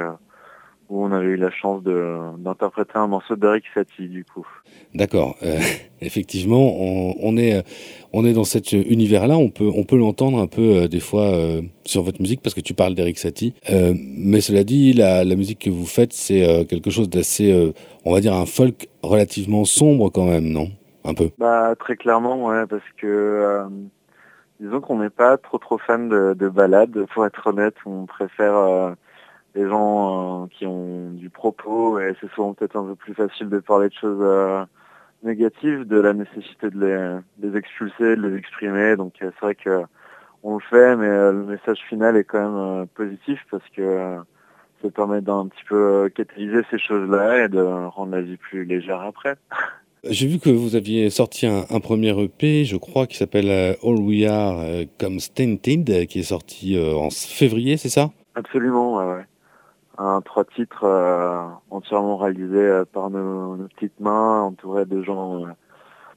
où 0.90 1.04
on 1.04 1.12
avait 1.12 1.28
eu 1.28 1.36
la 1.36 1.50
chance 1.50 1.82
d'interpréter 1.84 2.96
un 2.96 3.06
morceau 3.06 3.36
d'Eric 3.36 3.64
Satie 3.72 4.08
du 4.08 4.24
coup. 4.24 4.46
D'accord. 4.92 5.36
Euh, 5.42 5.58
effectivement, 6.00 6.74
on, 7.22 7.36
est, 7.36 7.58
euh, 7.58 7.62
on 8.12 8.24
est 8.24 8.32
dans 8.32 8.44
cet 8.44 8.72
univers-là. 8.72 9.38
On 9.38 9.50
peut, 9.50 9.70
on 9.72 9.84
peut 9.84 9.96
l'entendre 9.96 10.38
un 10.38 10.48
peu 10.48 10.82
euh, 10.82 10.88
des 10.88 10.98
fois 10.98 11.32
sur 11.84 12.02
votre 12.02 12.20
musique 12.20 12.42
parce 12.42 12.54
que 12.54 12.60
tu 12.60 12.74
parles 12.74 12.94
d'Eric 12.94 13.18
Satie. 13.18 13.54
mais 13.70 14.40
cela 14.40 14.64
dit, 14.64 14.92
la, 14.92 15.22
la, 15.24 15.36
musique 15.36 15.60
que 15.60 15.70
vous 15.70 15.86
faites, 15.86 16.12
c'est 16.12 16.66
quelque 16.68 16.90
chose 16.90 17.08
d'assez, 17.08 17.72
on 18.04 18.12
va 18.12 18.20
dire, 18.20 18.34
un 18.34 18.46
folk 18.46 18.88
relativement 19.02 19.64
sombre 19.64 20.10
quand 20.10 20.26
même, 20.26 20.48
non? 20.48 20.68
Un 21.04 21.14
peu. 21.14 21.30
Bah 21.38 21.74
très 21.78 21.96
clairement, 21.96 22.44
ouais, 22.46 22.66
parce 22.66 22.82
que 22.98 23.62
disons 24.60 24.80
qu'on 24.80 24.98
n'est 24.98 25.08
pas 25.08 25.38
trop 25.38 25.58
trop 25.58 25.78
fan 25.78 26.08
de, 26.08 26.34
de 26.34 26.48
balades. 26.48 27.06
Pour 27.14 27.24
être 27.24 27.46
honnête, 27.46 27.74
on 27.86 28.06
préfère 28.06 28.96
des 29.54 29.66
gens 29.68 30.44
euh, 30.44 30.46
qui 30.50 30.66
ont 30.66 31.10
du 31.10 31.30
propos 31.30 31.98
et 31.98 32.14
c'est 32.20 32.30
souvent 32.30 32.54
peut-être 32.54 32.76
un 32.76 32.84
peu 32.84 32.94
plus 32.94 33.14
facile 33.14 33.48
de 33.48 33.58
parler 33.58 33.88
de 33.88 33.94
choses 33.94 34.20
euh, 34.20 34.64
négatives, 35.22 35.86
de 35.86 36.00
la 36.00 36.12
nécessité 36.12 36.70
de 36.70 37.22
les, 37.42 37.56
expulser, 37.56 38.16
de 38.16 38.28
les 38.28 38.38
exprimer. 38.38 38.96
Donc 38.96 39.14
euh, 39.22 39.30
c'est 39.34 39.44
vrai 39.44 39.54
que 39.54 39.82
on 40.42 40.54
le 40.54 40.60
fait, 40.70 40.96
mais 40.96 41.06
le 41.06 41.44
message 41.44 41.80
final 41.88 42.16
est 42.16 42.24
quand 42.24 42.40
même 42.40 42.86
positif 42.94 43.44
parce 43.50 43.68
que 43.76 44.16
ça 44.80 44.88
permet 44.88 45.20
d'un 45.20 45.48
petit 45.48 45.64
peu 45.68 46.10
catalyser 46.14 46.62
ces 46.70 46.78
choses-là 46.78 47.44
et 47.44 47.48
de 47.48 47.60
rendre 47.60 48.12
la 48.12 48.22
vie 48.22 48.38
plus 48.38 48.64
légère 48.64 49.02
après. 49.02 49.34
J'ai 50.04 50.26
vu 50.26 50.38
que 50.38 50.48
vous 50.48 50.76
aviez 50.76 51.10
sorti 51.10 51.46
un, 51.46 51.80
premier 51.80 52.18
EP, 52.18 52.64
je 52.64 52.78
crois, 52.78 53.06
qui 53.06 53.18
s'appelle 53.18 53.50
All 53.50 53.98
We 53.98 54.24
Are 54.24 54.64
Come 54.98 55.20
Stented, 55.20 56.06
qui 56.06 56.20
est 56.20 56.22
sorti 56.22 56.82
en 56.82 57.10
février, 57.10 57.76
c'est 57.76 57.90
ça? 57.90 58.08
Absolument, 58.34 58.96
ouais 58.96 59.26
un 60.00 60.22
trois 60.22 60.44
titres 60.44 60.84
euh, 60.84 61.46
entièrement 61.70 62.16
réalisés 62.16 62.56
euh, 62.56 62.84
par 62.90 63.10
nos, 63.10 63.56
petites 63.76 64.00
mains, 64.00 64.40
entourés 64.42 64.86
de 64.86 65.02
gens, 65.02 65.44
euh, 65.44 65.48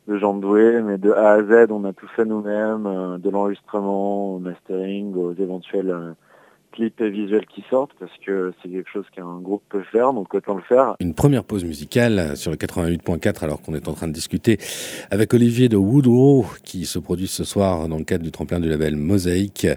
de 0.07 0.17
gens 0.17 0.33
doués, 0.33 0.81
mais 0.81 0.97
de 0.97 1.11
A 1.11 1.33
à 1.33 1.43
Z, 1.43 1.67
on 1.69 1.83
a 1.83 1.93
tout 1.93 2.07
fait 2.15 2.25
nous-mêmes, 2.25 3.19
de 3.19 3.29
l'enregistrement 3.29 4.35
au 4.35 4.39
mastering, 4.39 5.13
aux 5.15 5.33
éventuels 5.33 6.15
clips 6.73 7.01
visuels 7.01 7.45
qui 7.45 7.63
sortent 7.69 7.93
parce 7.99 8.12
que 8.25 8.53
c'est 8.62 8.69
quelque 8.69 8.89
chose 8.91 9.05
qu'un 9.15 9.39
groupe 9.39 9.63
peut 9.69 9.83
faire, 9.91 10.13
donc 10.13 10.33
autant 10.33 10.55
le 10.55 10.62
faire. 10.63 10.95
Une 10.99 11.13
première 11.13 11.43
pause 11.43 11.63
musicale 11.63 12.36
sur 12.36 12.51
le 12.51 12.57
88.4 12.57 13.43
alors 13.43 13.62
qu'on 13.62 13.73
est 13.73 13.88
en 13.88 13.93
train 13.93 14.07
de 14.07 14.13
discuter 14.13 14.57
avec 15.12 15.33
Olivier 15.33 15.69
de 15.69 15.77
Woodrow 15.77 16.45
qui 16.63 16.86
se 16.86 16.99
produit 16.99 17.27
ce 17.27 17.43
soir 17.43 17.88
dans 17.88 17.97
le 17.97 18.03
cadre 18.03 18.23
du 18.23 18.31
tremplin 18.31 18.59
du 18.59 18.69
label 18.69 18.95
Mosaïque 18.95 19.67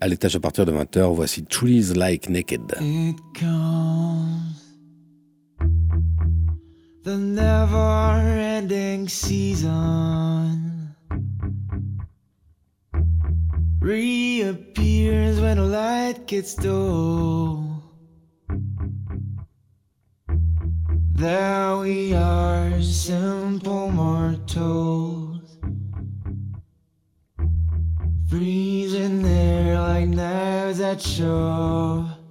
à 0.00 0.08
l'étage 0.08 0.36
à 0.36 0.40
partir 0.40 0.66
de 0.66 0.72
20h. 0.72 1.14
Voici 1.14 1.44
Trees 1.44 1.94
Like 1.94 2.28
Naked. 2.28 2.62
the 7.04 7.18
never 7.18 7.76
ending 7.76 9.06
season. 9.08 10.73
Reappears 13.84 15.38
when 15.40 15.58
the 15.58 15.62
light 15.62 16.26
gets 16.26 16.54
dull. 16.54 17.82
There 21.12 21.76
we 21.76 22.14
are, 22.14 22.80
simple 22.80 23.90
mortals, 23.90 25.58
freezing 28.30 29.22
there 29.22 29.78
like 29.78 30.08
knives 30.08 30.80
at 30.80 31.02
shore. 31.02 32.23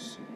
mercy. 0.00 0.29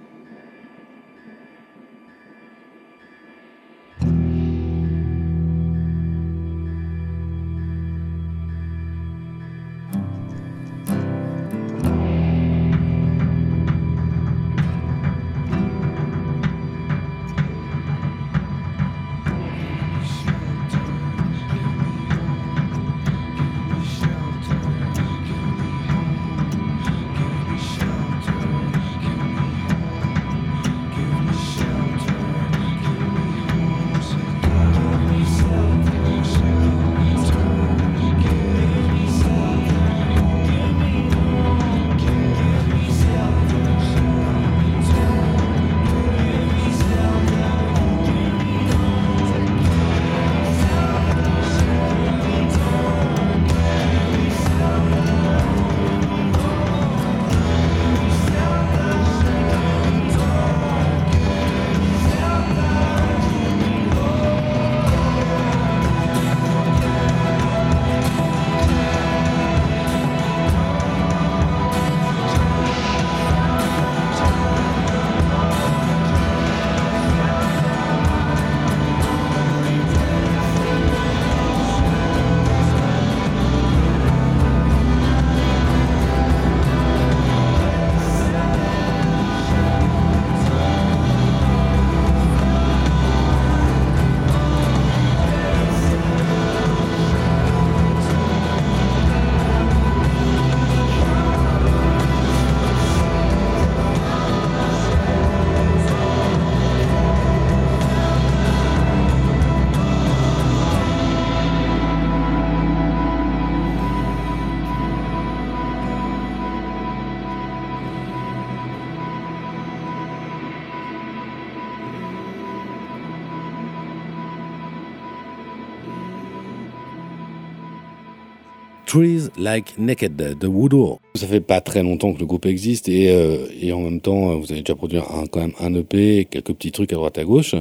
Trees 128.95 129.29
Like 129.37 129.77
Naked 129.77 130.39
de 130.39 130.47
Woodrow. 130.47 131.01
Ça 131.17 131.27
fait 131.27 131.41
pas 131.41 131.61
très 131.61 131.83
longtemps 131.83 132.13
que 132.15 132.21
le 132.21 132.27
groupe 132.27 132.47
existe 132.47 132.89
et, 132.89 133.11
euh, 133.11 133.49
et 133.61 133.73
en 133.73 133.81
même 133.81 134.01
temps, 134.01 134.39
vous 134.39 134.53
avez 134.53 134.61
déjà 134.61 134.77
produit 134.77 134.99
un, 134.99 135.27
quand 135.27 135.41
même 135.41 135.55
un 135.59 135.75
EP, 135.75 136.27
quelques 136.27 136.55
petits 136.55 136.71
trucs 136.71 136.93
à 136.93 136.95
droite 136.95 137.19
à 137.19 137.25
gauche. 137.25 137.57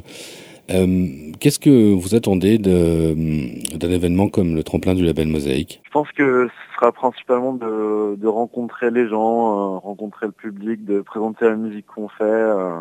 Euh, 0.69 1.07
Qu'est-ce 1.39 1.57
que 1.57 1.91
vous 1.91 2.13
attendez 2.13 2.59
d'un 2.59 3.89
événement 3.89 4.29
comme 4.29 4.53
le 4.53 4.61
tremplin 4.61 4.93
du 4.93 5.03
label 5.03 5.27
Mosaïque? 5.27 5.81
Je 5.83 5.89
pense 5.89 6.11
que 6.11 6.49
ce 6.49 6.75
sera 6.75 6.91
principalement 6.91 7.53
de, 7.53 8.15
de 8.15 8.27
rencontrer 8.27 8.91
les 8.91 9.07
gens, 9.07 9.75
euh, 9.75 9.77
rencontrer 9.79 10.27
le 10.27 10.33
public, 10.33 10.85
de 10.85 11.01
présenter 11.01 11.45
la 11.45 11.55
musique 11.55 11.87
qu'on 11.87 12.09
fait. 12.09 12.25
Euh, 12.25 12.79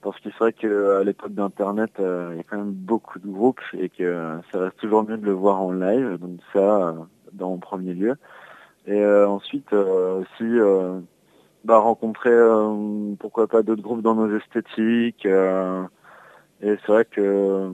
parce 0.00 0.18
qu'il 0.20 0.32
serait 0.32 0.54
qu'à 0.54 1.04
l'époque 1.04 1.34
d'Internet, 1.34 1.90
euh, 2.00 2.30
il 2.32 2.36
y 2.38 2.40
a 2.40 2.44
quand 2.44 2.56
même 2.56 2.72
beaucoup 2.72 3.18
de 3.18 3.26
groupes 3.26 3.60
et 3.78 3.90
que 3.90 4.38
ça 4.50 4.60
reste 4.60 4.78
toujours 4.78 5.06
mieux 5.06 5.18
de 5.18 5.26
le 5.26 5.32
voir 5.32 5.60
en 5.60 5.72
live. 5.72 6.16
Donc 6.18 6.38
ça, 6.54 6.94
dans 7.36 7.56
premier 7.58 7.94
lieu. 7.94 8.16
Et 8.86 9.00
euh, 9.00 9.28
ensuite 9.28 9.72
euh, 9.72 10.20
aussi 10.20 10.44
euh, 10.44 11.00
bah, 11.64 11.78
rencontrer 11.78 12.30
pourquoi 13.18 13.46
pas 13.48 13.62
d'autres 13.62 13.82
groupes 13.82 14.02
dans 14.02 14.14
nos 14.14 14.36
esthétiques. 14.36 15.26
et 15.26 15.80
c'est 16.60 16.88
vrai 16.88 17.04
que 17.04 17.72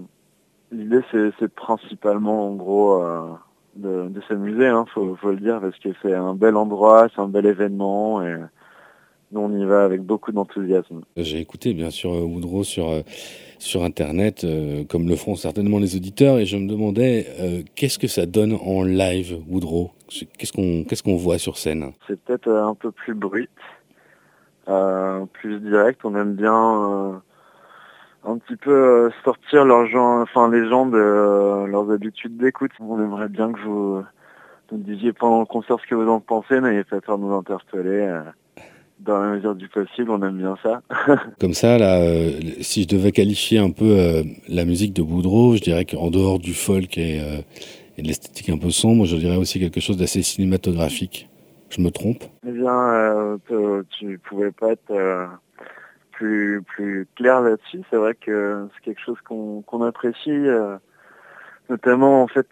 l'idée 0.70 1.02
c'est 1.10 1.54
principalement 1.54 2.48
en 2.48 2.54
gros 2.54 3.04
de, 3.76 4.20
s'amuser, 4.28 4.66
hein, 4.66 4.86
faut, 4.92 5.16
faut, 5.16 5.30
le 5.30 5.36
dire, 5.36 5.60
parce 5.60 5.78
que 5.78 5.90
c'est 6.02 6.14
un 6.14 6.34
bel 6.34 6.56
endroit, 6.56 7.08
c'est 7.14 7.20
un 7.20 7.28
bel 7.28 7.46
événement 7.46 8.22
et 8.22 8.36
nous 9.32 9.40
on 9.40 9.58
y 9.58 9.64
va 9.64 9.84
avec 9.84 10.02
beaucoup 10.02 10.32
d'enthousiasme. 10.32 11.02
J'ai 11.16 11.40
écouté 11.40 11.74
bien 11.74 11.90
sûr 11.90 12.10
Woodrow 12.10 12.64
sur 12.64 13.02
sur 13.62 13.84
Internet, 13.84 14.42
euh, 14.42 14.82
comme 14.84 15.08
le 15.08 15.14
feront 15.14 15.36
certainement 15.36 15.78
les 15.78 15.94
auditeurs, 15.94 16.38
et 16.38 16.46
je 16.46 16.56
me 16.56 16.68
demandais 16.68 17.26
euh, 17.38 17.62
qu'est-ce 17.76 17.98
que 17.98 18.08
ça 18.08 18.26
donne 18.26 18.54
en 18.54 18.82
live, 18.82 19.38
Woodrow? 19.48 19.92
Qu'est-ce 20.08 20.52
qu'on 20.52 20.84
qu'est-ce 20.84 21.02
qu'on 21.02 21.16
voit 21.16 21.38
sur 21.38 21.56
scène? 21.56 21.92
C'est 22.08 22.20
peut-être 22.20 22.48
euh, 22.48 22.64
un 22.64 22.74
peu 22.74 22.90
plus 22.90 23.14
brut, 23.14 23.50
plus 25.32 25.60
direct. 25.60 26.00
On 26.04 26.16
aime 26.16 26.34
bien 26.34 27.22
un 28.24 28.38
petit 28.38 28.56
peu 28.56 29.10
sortir 29.24 29.64
leurs 29.64 29.86
gens, 29.86 30.22
enfin 30.22 30.50
les 30.50 30.68
gens 30.68 30.86
de 30.86 31.66
leurs 31.66 31.90
habitudes 31.90 32.36
d'écoute. 32.36 32.72
On 32.80 33.00
aimerait 33.00 33.28
bien 33.28 33.52
que 33.52 33.60
vous 33.60 34.02
nous 34.72 34.78
disiez 34.78 35.12
pendant 35.12 35.40
le 35.40 35.46
concert 35.46 35.78
ce 35.80 35.86
que 35.86 35.94
vous 35.94 36.08
en 36.08 36.20
pensez, 36.20 36.60
n'ayez 36.60 36.84
pas 36.84 37.00
peur 37.00 37.18
de 37.18 37.24
nous 37.24 37.34
interpeller 37.34 38.22
dans 39.04 39.20
la 39.20 39.34
mesure 39.34 39.54
du 39.54 39.68
possible, 39.68 40.10
on 40.10 40.22
aime 40.22 40.38
bien 40.38 40.56
ça. 40.62 40.82
Comme 41.40 41.54
ça, 41.54 41.78
là, 41.78 42.00
euh, 42.00 42.30
si 42.60 42.82
je 42.82 42.88
devais 42.88 43.12
qualifier 43.12 43.58
un 43.58 43.70
peu 43.70 43.84
euh, 43.84 44.22
la 44.48 44.64
musique 44.64 44.92
de 44.94 45.02
Boudreau, 45.02 45.56
je 45.56 45.62
dirais 45.62 45.84
qu'en 45.84 46.10
dehors 46.10 46.38
du 46.38 46.54
folk 46.54 46.96
et, 46.98 47.20
euh, 47.20 47.40
et 47.98 48.02
de 48.02 48.06
l'esthétique 48.06 48.48
un 48.48 48.58
peu 48.58 48.70
sombre, 48.70 49.04
je 49.04 49.16
dirais 49.16 49.36
aussi 49.36 49.58
quelque 49.58 49.80
chose 49.80 49.96
d'assez 49.96 50.22
cinématographique. 50.22 51.28
Je 51.70 51.80
me 51.80 51.90
trompe? 51.90 52.24
Eh 52.46 52.52
bien, 52.52 53.38
tu 53.98 54.18
pouvais 54.18 54.50
pas 54.50 54.72
être 54.72 54.92
plus, 56.10 56.62
plus 56.62 57.06
clair 57.16 57.40
là-dessus. 57.40 57.80
C'est 57.88 57.96
vrai 57.96 58.14
que 58.14 58.68
c'est 58.74 58.84
quelque 58.84 59.00
chose 59.00 59.16
qu'on 59.24 59.82
apprécie, 59.82 60.48
notamment 61.70 62.22
en 62.22 62.26
fait 62.26 62.46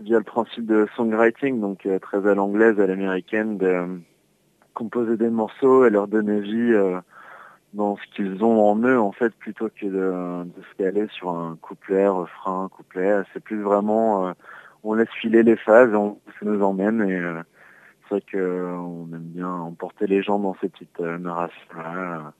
via 0.00 0.16
le 0.16 0.24
principe 0.24 0.64
de 0.64 0.86
songwriting, 0.96 1.60
donc 1.60 1.86
très 2.00 2.26
à 2.26 2.34
l'anglaise, 2.34 2.80
à 2.80 2.86
l'américaine, 2.86 3.58
de 3.58 4.00
composer 4.76 5.16
des 5.16 5.30
morceaux 5.30 5.86
et 5.86 5.90
leur 5.90 6.06
donner 6.06 6.40
vie 6.40 6.72
euh, 6.72 7.00
dans 7.72 7.96
ce 7.96 8.02
qu'ils 8.14 8.44
ont 8.44 8.60
en 8.60 8.78
eux 8.82 9.00
en 9.00 9.10
fait 9.10 9.34
plutôt 9.34 9.68
que 9.68 9.86
de, 9.86 10.44
de 10.44 10.62
se 10.62 10.76
caler 10.76 11.06
sur 11.16 11.30
un 11.30 11.56
couplet, 11.60 12.06
refrain, 12.06 12.68
couplet. 12.68 13.22
C'est 13.32 13.42
plus 13.42 13.62
vraiment 13.62 14.28
euh, 14.28 14.32
on 14.84 14.94
laisse 14.94 15.08
filer 15.20 15.42
les 15.42 15.56
phases, 15.56 15.94
on 15.94 16.18
ça 16.26 16.46
nous 16.46 16.62
emmène 16.62 17.00
et 17.08 17.16
euh, 17.16 17.42
c'est 18.02 18.16
vrai 18.16 18.22
qu'on 18.30 19.08
aime 19.14 19.30
bien 19.34 19.48
emporter 19.50 20.06
les 20.06 20.22
gens 20.22 20.38
dans 20.38 20.54
ces 20.60 20.68
petites 20.68 21.00
narrations-là, 21.00 22.34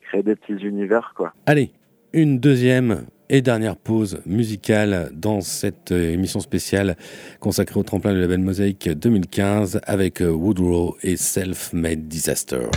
créer 0.00 0.22
des 0.22 0.34
petits 0.34 0.64
univers 0.64 1.12
quoi. 1.14 1.34
Allez, 1.44 1.72
une 2.14 2.40
deuxième 2.40 3.04
et 3.32 3.40
dernière 3.40 3.76
pause 3.76 4.20
musicale 4.26 5.10
dans 5.14 5.40
cette 5.40 5.90
euh, 5.90 6.12
émission 6.12 6.38
spéciale 6.38 6.96
consacrée 7.40 7.80
au 7.80 7.82
tremplin 7.82 8.10
de 8.10 8.16
la 8.16 8.22
label 8.22 8.40
Mosaïque 8.40 8.90
2015 8.90 9.80
avec 9.84 10.20
euh, 10.20 10.28
Woodrow 10.30 10.96
et 11.02 11.16
Self-Made 11.16 12.06
Disaster. 12.06 12.68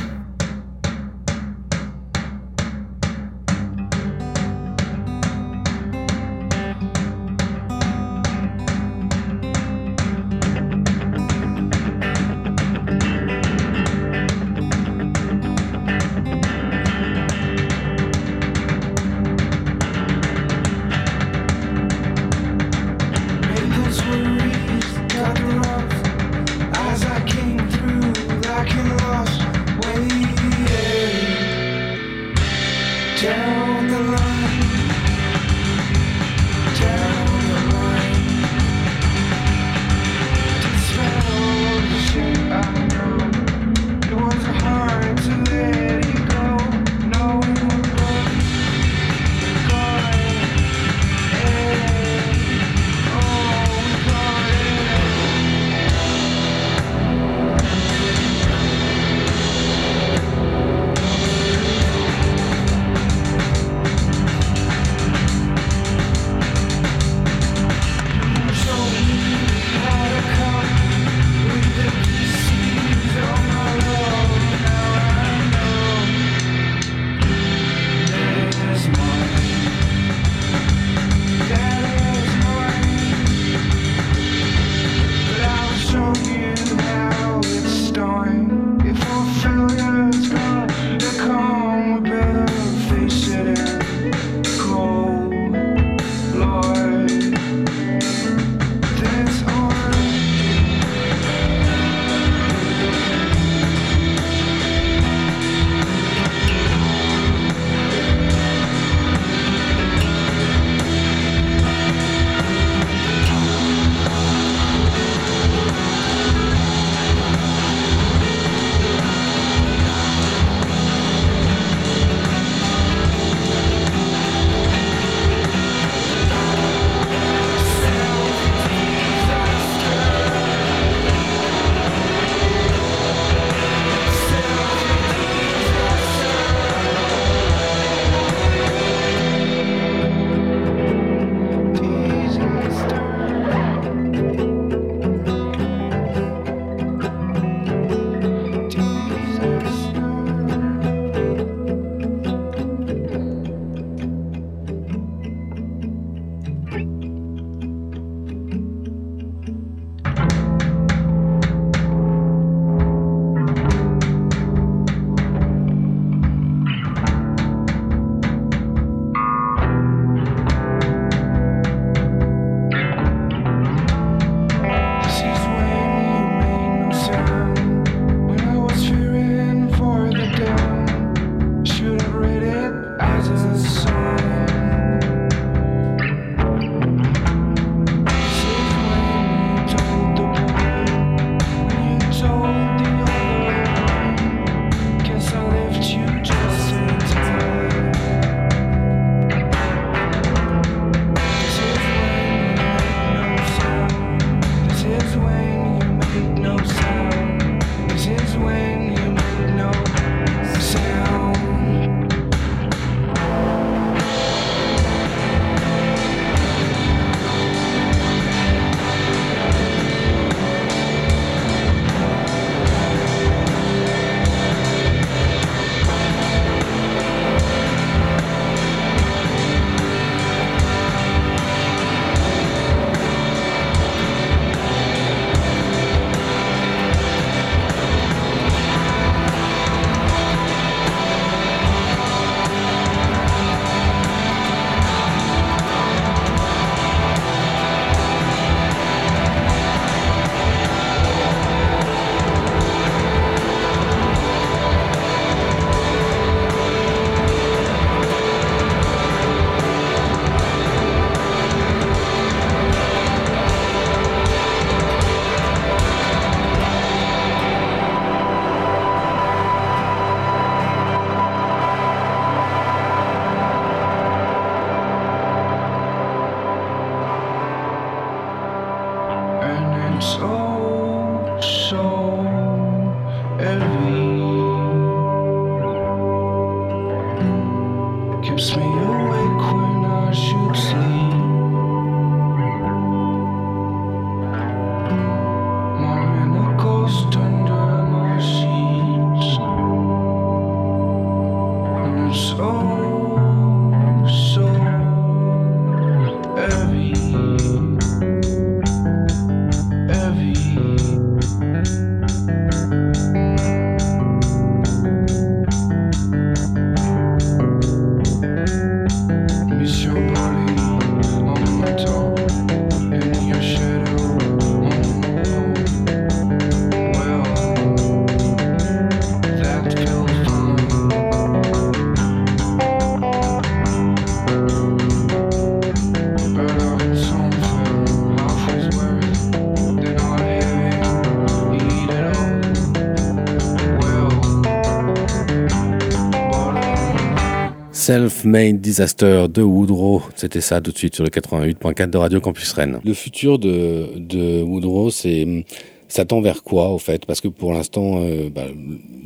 Self-Made 347.85 348.61
Disaster 348.61 349.27
de 349.29 349.43
Woodrow. 349.43 350.01
C'était 350.15 350.41
ça 350.41 350.59
tout 350.59 350.71
de 350.71 350.77
suite 350.77 350.95
sur 350.95 351.03
le 351.03 351.11
88.4 351.11 351.91
de 351.91 351.97
Radio 351.99 352.19
Campus 352.19 352.51
Rennes. 352.53 352.79
Le 352.83 352.95
futur 352.95 353.37
de, 353.37 353.99
de 353.99 354.41
Woodrow, 354.41 354.89
c'est 354.89 355.45
ça 355.87 356.03
tend 356.03 356.19
vers 356.19 356.41
quoi 356.41 356.69
au 356.69 356.79
fait? 356.79 357.05
Parce 357.05 357.21
que 357.21 357.27
pour 357.27 357.53
l'instant, 357.53 357.99
euh, 358.01 358.31
bah, 358.33 358.47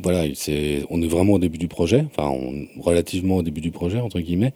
voilà, 0.02 0.22
c'est, 0.34 0.86
on 0.88 1.02
est 1.02 1.06
vraiment 1.06 1.34
au 1.34 1.38
début 1.38 1.58
du 1.58 1.68
projet, 1.68 2.06
enfin 2.06 2.34
relativement 2.80 3.36
au 3.36 3.42
début 3.42 3.60
du 3.60 3.70
projet 3.70 4.00
entre 4.00 4.18
guillemets, 4.18 4.54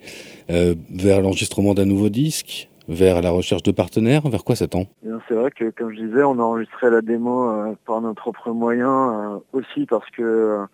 euh, 0.48 0.74
vers 0.90 1.20
l'enregistrement 1.20 1.74
d'un 1.74 1.84
nouveau 1.84 2.08
disque, 2.08 2.70
vers 2.88 3.20
la 3.20 3.30
recherche 3.30 3.62
de 3.62 3.72
partenaires, 3.72 4.26
vers 4.26 4.42
quoi 4.42 4.56
ça 4.56 4.68
tend? 4.68 4.86
Eh 5.04 5.10
C'est 5.28 5.34
vrai 5.34 5.50
que 5.50 5.68
comme 5.68 5.94
je 5.94 6.00
disais, 6.00 6.22
on 6.22 6.38
a 6.38 6.42
enregistré 6.42 6.88
la 6.88 7.02
démo 7.02 7.50
euh, 7.50 7.74
par 7.84 8.00
nos 8.00 8.14
propres 8.14 8.52
moyens 8.52 9.42
aussi 9.52 9.84
parce 9.84 10.08
que 10.16 10.64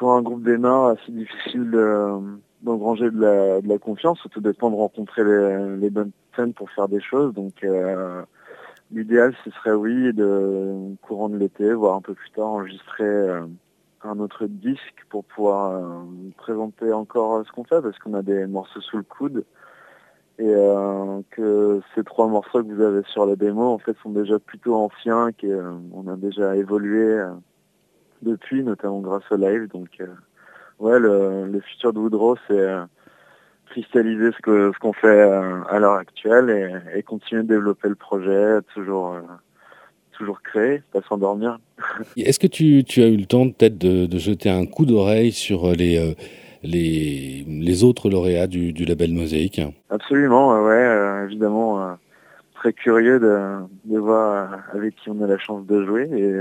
quand 0.00 0.16
un 0.16 0.22
groupe 0.22 0.42
démarre, 0.42 0.96
c'est 1.04 1.14
difficile 1.14 1.70
d'engranger 2.62 3.10
de, 3.10 3.68
la, 3.68 3.78
confiance. 3.78 4.18
Tout 4.30 4.40
dépend 4.40 4.70
de 4.70 4.76
rencontrer 4.76 5.22
les, 5.24 5.90
bonnes 5.90 6.12
scènes 6.34 6.54
pour 6.54 6.70
faire 6.70 6.88
des 6.88 7.02
choses. 7.02 7.34
Donc 7.34 7.62
euh, 7.64 8.22
l'idéal, 8.90 9.34
ce 9.44 9.50
serait 9.50 9.74
oui, 9.74 10.14
de 10.14 10.96
courant 11.02 11.28
de 11.28 11.36
l'été, 11.36 11.74
voire 11.74 11.96
un 11.96 12.00
peu 12.00 12.14
plus 12.14 12.30
tard, 12.30 12.46
enregistrer 12.46 13.04
euh, 13.04 13.42
un 14.02 14.18
autre 14.20 14.46
disque 14.46 15.04
pour 15.10 15.22
pouvoir 15.22 15.72
euh, 15.72 16.02
présenter 16.38 16.94
encore 16.94 17.44
ce 17.46 17.52
qu'on 17.52 17.64
fait, 17.64 17.82
parce 17.82 17.98
qu'on 17.98 18.14
a 18.14 18.22
des 18.22 18.46
morceaux 18.46 18.80
sous 18.80 18.96
le 18.96 19.02
coude. 19.02 19.44
Et 20.38 20.54
que 21.32 21.82
ces 21.94 22.02
trois 22.02 22.26
morceaux 22.26 22.62
que 22.64 22.72
vous 22.72 22.80
avez 22.80 23.02
sur 23.12 23.26
la 23.26 23.36
démo, 23.36 23.74
en 23.74 23.76
fait, 23.76 23.94
sont 24.02 24.08
déjà 24.08 24.38
plutôt 24.38 24.74
anciens, 24.74 25.32
qu'on 25.32 26.08
a 26.08 26.16
déjà 26.16 26.56
évolué 26.56 27.22
depuis, 28.22 28.62
notamment 28.62 29.00
grâce 29.00 29.22
au 29.30 29.36
live. 29.36 29.68
Donc, 29.68 29.88
euh, 30.00 30.06
ouais, 30.78 30.98
le, 30.98 31.60
futur 31.60 31.92
de 31.92 31.98
Woodrow, 31.98 32.36
c'est 32.48 32.58
euh, 32.58 32.84
cristalliser 33.66 34.30
ce 34.32 34.42
que 34.42 34.72
ce 34.74 34.78
qu'on 34.78 34.92
fait 34.92 35.06
euh, 35.06 35.62
à 35.68 35.78
l'heure 35.78 35.94
actuelle 35.94 36.82
et, 36.94 37.02
continuer 37.02 37.42
de 37.42 37.48
développer 37.48 37.88
le 37.88 37.94
projet, 37.94 38.60
toujours 38.74 39.16
toujours 40.12 40.42
créer, 40.42 40.82
pas 40.92 41.00
s'endormir. 41.08 41.58
Est-ce 42.16 42.38
que 42.38 42.46
tu, 42.46 42.84
tu, 42.84 43.02
as 43.02 43.06
eu 43.06 43.16
le 43.16 43.24
temps 43.24 43.48
peut-être 43.48 43.78
de, 43.78 44.18
jeter 44.18 44.50
un 44.50 44.66
coup 44.66 44.84
d'oreille 44.84 45.32
sur 45.32 45.72
les, 45.72 46.14
les, 46.62 47.46
les, 47.48 47.84
autres 47.84 48.10
lauréats 48.10 48.46
du, 48.46 48.74
du, 48.74 48.84
label 48.84 49.14
Mosaïque? 49.14 49.62
Absolument, 49.88 50.62
ouais, 50.62 51.24
évidemment, 51.24 51.96
très 52.52 52.74
curieux 52.74 53.18
de, 53.18 53.60
de, 53.86 53.98
voir 53.98 54.58
avec 54.74 54.94
qui 54.96 55.08
on 55.08 55.22
a 55.22 55.26
la 55.26 55.38
chance 55.38 55.64
de 55.64 55.86
jouer 55.86 56.02
et 56.12 56.36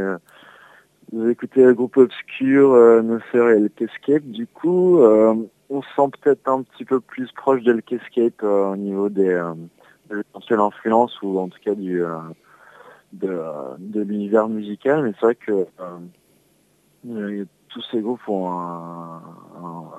vous 1.12 1.28
écoutez 1.30 1.64
le 1.64 1.74
groupe 1.74 1.98
Obscur, 1.98 2.74
euh, 2.74 3.02
No 3.02 3.20
Sir 3.32 3.50
et 3.50 3.72
Escape. 3.84 4.24
Du 4.24 4.46
coup, 4.46 5.00
euh, 5.00 5.34
on 5.70 5.82
sent 5.82 6.12
peut-être 6.22 6.48
un 6.48 6.62
petit 6.62 6.86
peu 6.86 7.00
plus 7.00 7.32
proche 7.32 7.64
d'Elkescape 7.64 8.44
euh, 8.44 8.74
au 8.74 8.76
niveau 8.76 9.10
des 9.10 9.30
euh, 9.30 9.54
de 10.10 10.18
l'éventuelle 10.18 10.60
influence 10.60 11.20
ou 11.22 11.40
en 11.40 11.48
tout 11.48 11.58
cas 11.64 11.74
du 11.74 12.04
euh, 12.04 12.18
de, 13.14 13.42
de 13.80 14.02
l'univers 14.02 14.48
musical. 14.50 15.04
Mais 15.04 15.14
c'est 15.14 15.26
vrai 15.26 15.36
que 15.36 15.66
tous 17.70 17.84
ces 17.92 18.02
groupes 18.02 18.28
ont 18.28 18.52
un, 18.52 19.22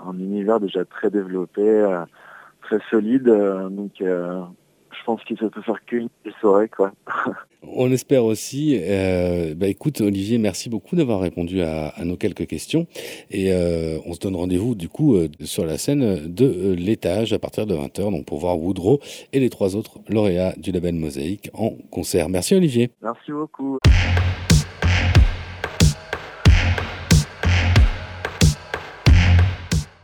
un, 0.06 0.18
univers 0.18 0.60
déjà 0.60 0.84
très 0.84 1.10
développé, 1.10 2.02
très 2.62 2.78
solide. 2.88 3.24
donc 3.24 4.02
je 5.00 5.04
pense 5.04 5.22
qu'il 5.24 5.36
ne 5.40 5.48
peut 5.48 5.62
faire 5.62 5.84
qu'une 5.84 6.08
soirée, 6.40 6.68
quoi. 6.68 6.92
On 7.62 7.90
espère 7.92 8.24
aussi. 8.24 8.78
Euh, 8.80 9.54
bah 9.54 9.68
écoute, 9.68 10.00
Olivier, 10.00 10.38
merci 10.38 10.70
beaucoup 10.70 10.96
d'avoir 10.96 11.20
répondu 11.20 11.60
à, 11.62 11.92
nos 12.04 12.16
quelques 12.16 12.46
questions. 12.46 12.86
Et 13.30 13.52
euh, 13.52 13.98
on 14.06 14.14
se 14.14 14.18
donne 14.18 14.34
rendez-vous, 14.34 14.74
du 14.74 14.88
coup, 14.88 15.16
euh, 15.16 15.28
sur 15.44 15.66
la 15.66 15.76
scène 15.76 16.32
de 16.32 16.72
l'étage 16.72 17.32
à 17.34 17.38
partir 17.38 17.66
de 17.66 17.74
20h, 17.74 18.10
donc 18.10 18.24
pour 18.24 18.38
voir 18.38 18.58
Woodrow 18.58 19.00
et 19.32 19.40
les 19.40 19.50
trois 19.50 19.76
autres 19.76 19.98
lauréats 20.08 20.54
du 20.56 20.72
label 20.72 20.94
Mosaïque 20.94 21.50
en 21.52 21.72
concert. 21.90 22.28
Merci, 22.30 22.54
Olivier. 22.54 22.90
Merci 23.02 23.30
beaucoup. 23.30 23.78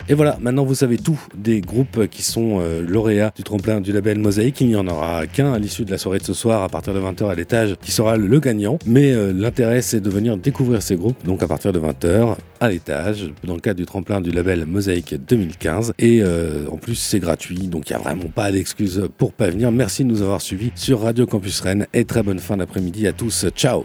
Et 0.09 0.14
voilà, 0.14 0.38
maintenant 0.40 0.64
vous 0.64 0.76
savez 0.76 0.98
tout 0.98 1.18
des 1.36 1.61
groupes 1.61 2.07
qui 2.07 2.22
sont 2.22 2.61
euh, 2.61 2.80
lauréats 2.80 3.32
du 3.34 3.42
tremplin 3.42 3.80
du 3.80 3.92
label 3.92 4.20
Mosaïque. 4.20 4.61
Il 4.61 4.68
n'y 4.68 4.76
en 4.76 4.86
aura 4.86 5.26
qu'un 5.26 5.52
à 5.52 5.59
l'issue 5.59 5.84
de 5.84 5.90
la 5.90 5.98
soirée 5.98 6.18
de 6.18 6.24
ce 6.24 6.32
soir 6.32 6.62
à 6.62 6.68
partir 6.68 6.94
de 6.94 7.00
20h 7.00 7.28
à 7.28 7.34
l'étage 7.34 7.74
qui 7.82 7.90
sera 7.90 8.16
le 8.16 8.38
gagnant. 8.38 8.78
Mais 8.86 9.12
euh, 9.12 9.32
l'intérêt 9.34 9.82
c'est 9.82 10.00
de 10.00 10.09
venir 10.09 10.36
découvrir 10.36 10.80
ces 10.80 10.94
groupes 10.94 11.24
donc 11.24 11.42
à 11.42 11.48
partir 11.48 11.72
de 11.72 11.80
20h 11.80 12.36
à 12.61 12.68
l'étage 12.68 13.32
dans 13.42 13.54
le 13.54 13.61
cadre 13.61 13.78
du 13.78 13.86
tremplin 13.86 14.20
du 14.20 14.30
label 14.30 14.64
Mosaïque 14.64 15.16
2015. 15.28 15.94
Et 15.98 16.20
euh, 16.22 16.66
en 16.70 16.76
plus 16.76 16.94
c'est 16.94 17.18
gratuit 17.18 17.66
donc 17.66 17.90
il 17.90 17.96
n'y 17.96 18.00
a 18.00 18.02
vraiment 18.02 18.28
pas 18.32 18.52
d'excuse 18.52 19.09
pour 19.18 19.32
pas 19.32 19.50
venir. 19.50 19.72
Merci 19.72 20.04
de 20.04 20.09
nous 20.09 20.22
avoir 20.22 20.40
suivis 20.40 20.70
sur 20.76 21.00
Radio 21.00 21.26
Campus 21.26 21.61
Rennes 21.61 21.88
et 21.92 22.04
très 22.04 22.22
bonne 22.22 22.38
fin 22.38 22.57
d'après-midi 22.57 23.09
à 23.09 23.12
tous. 23.12 23.46
Ciao 23.57 23.84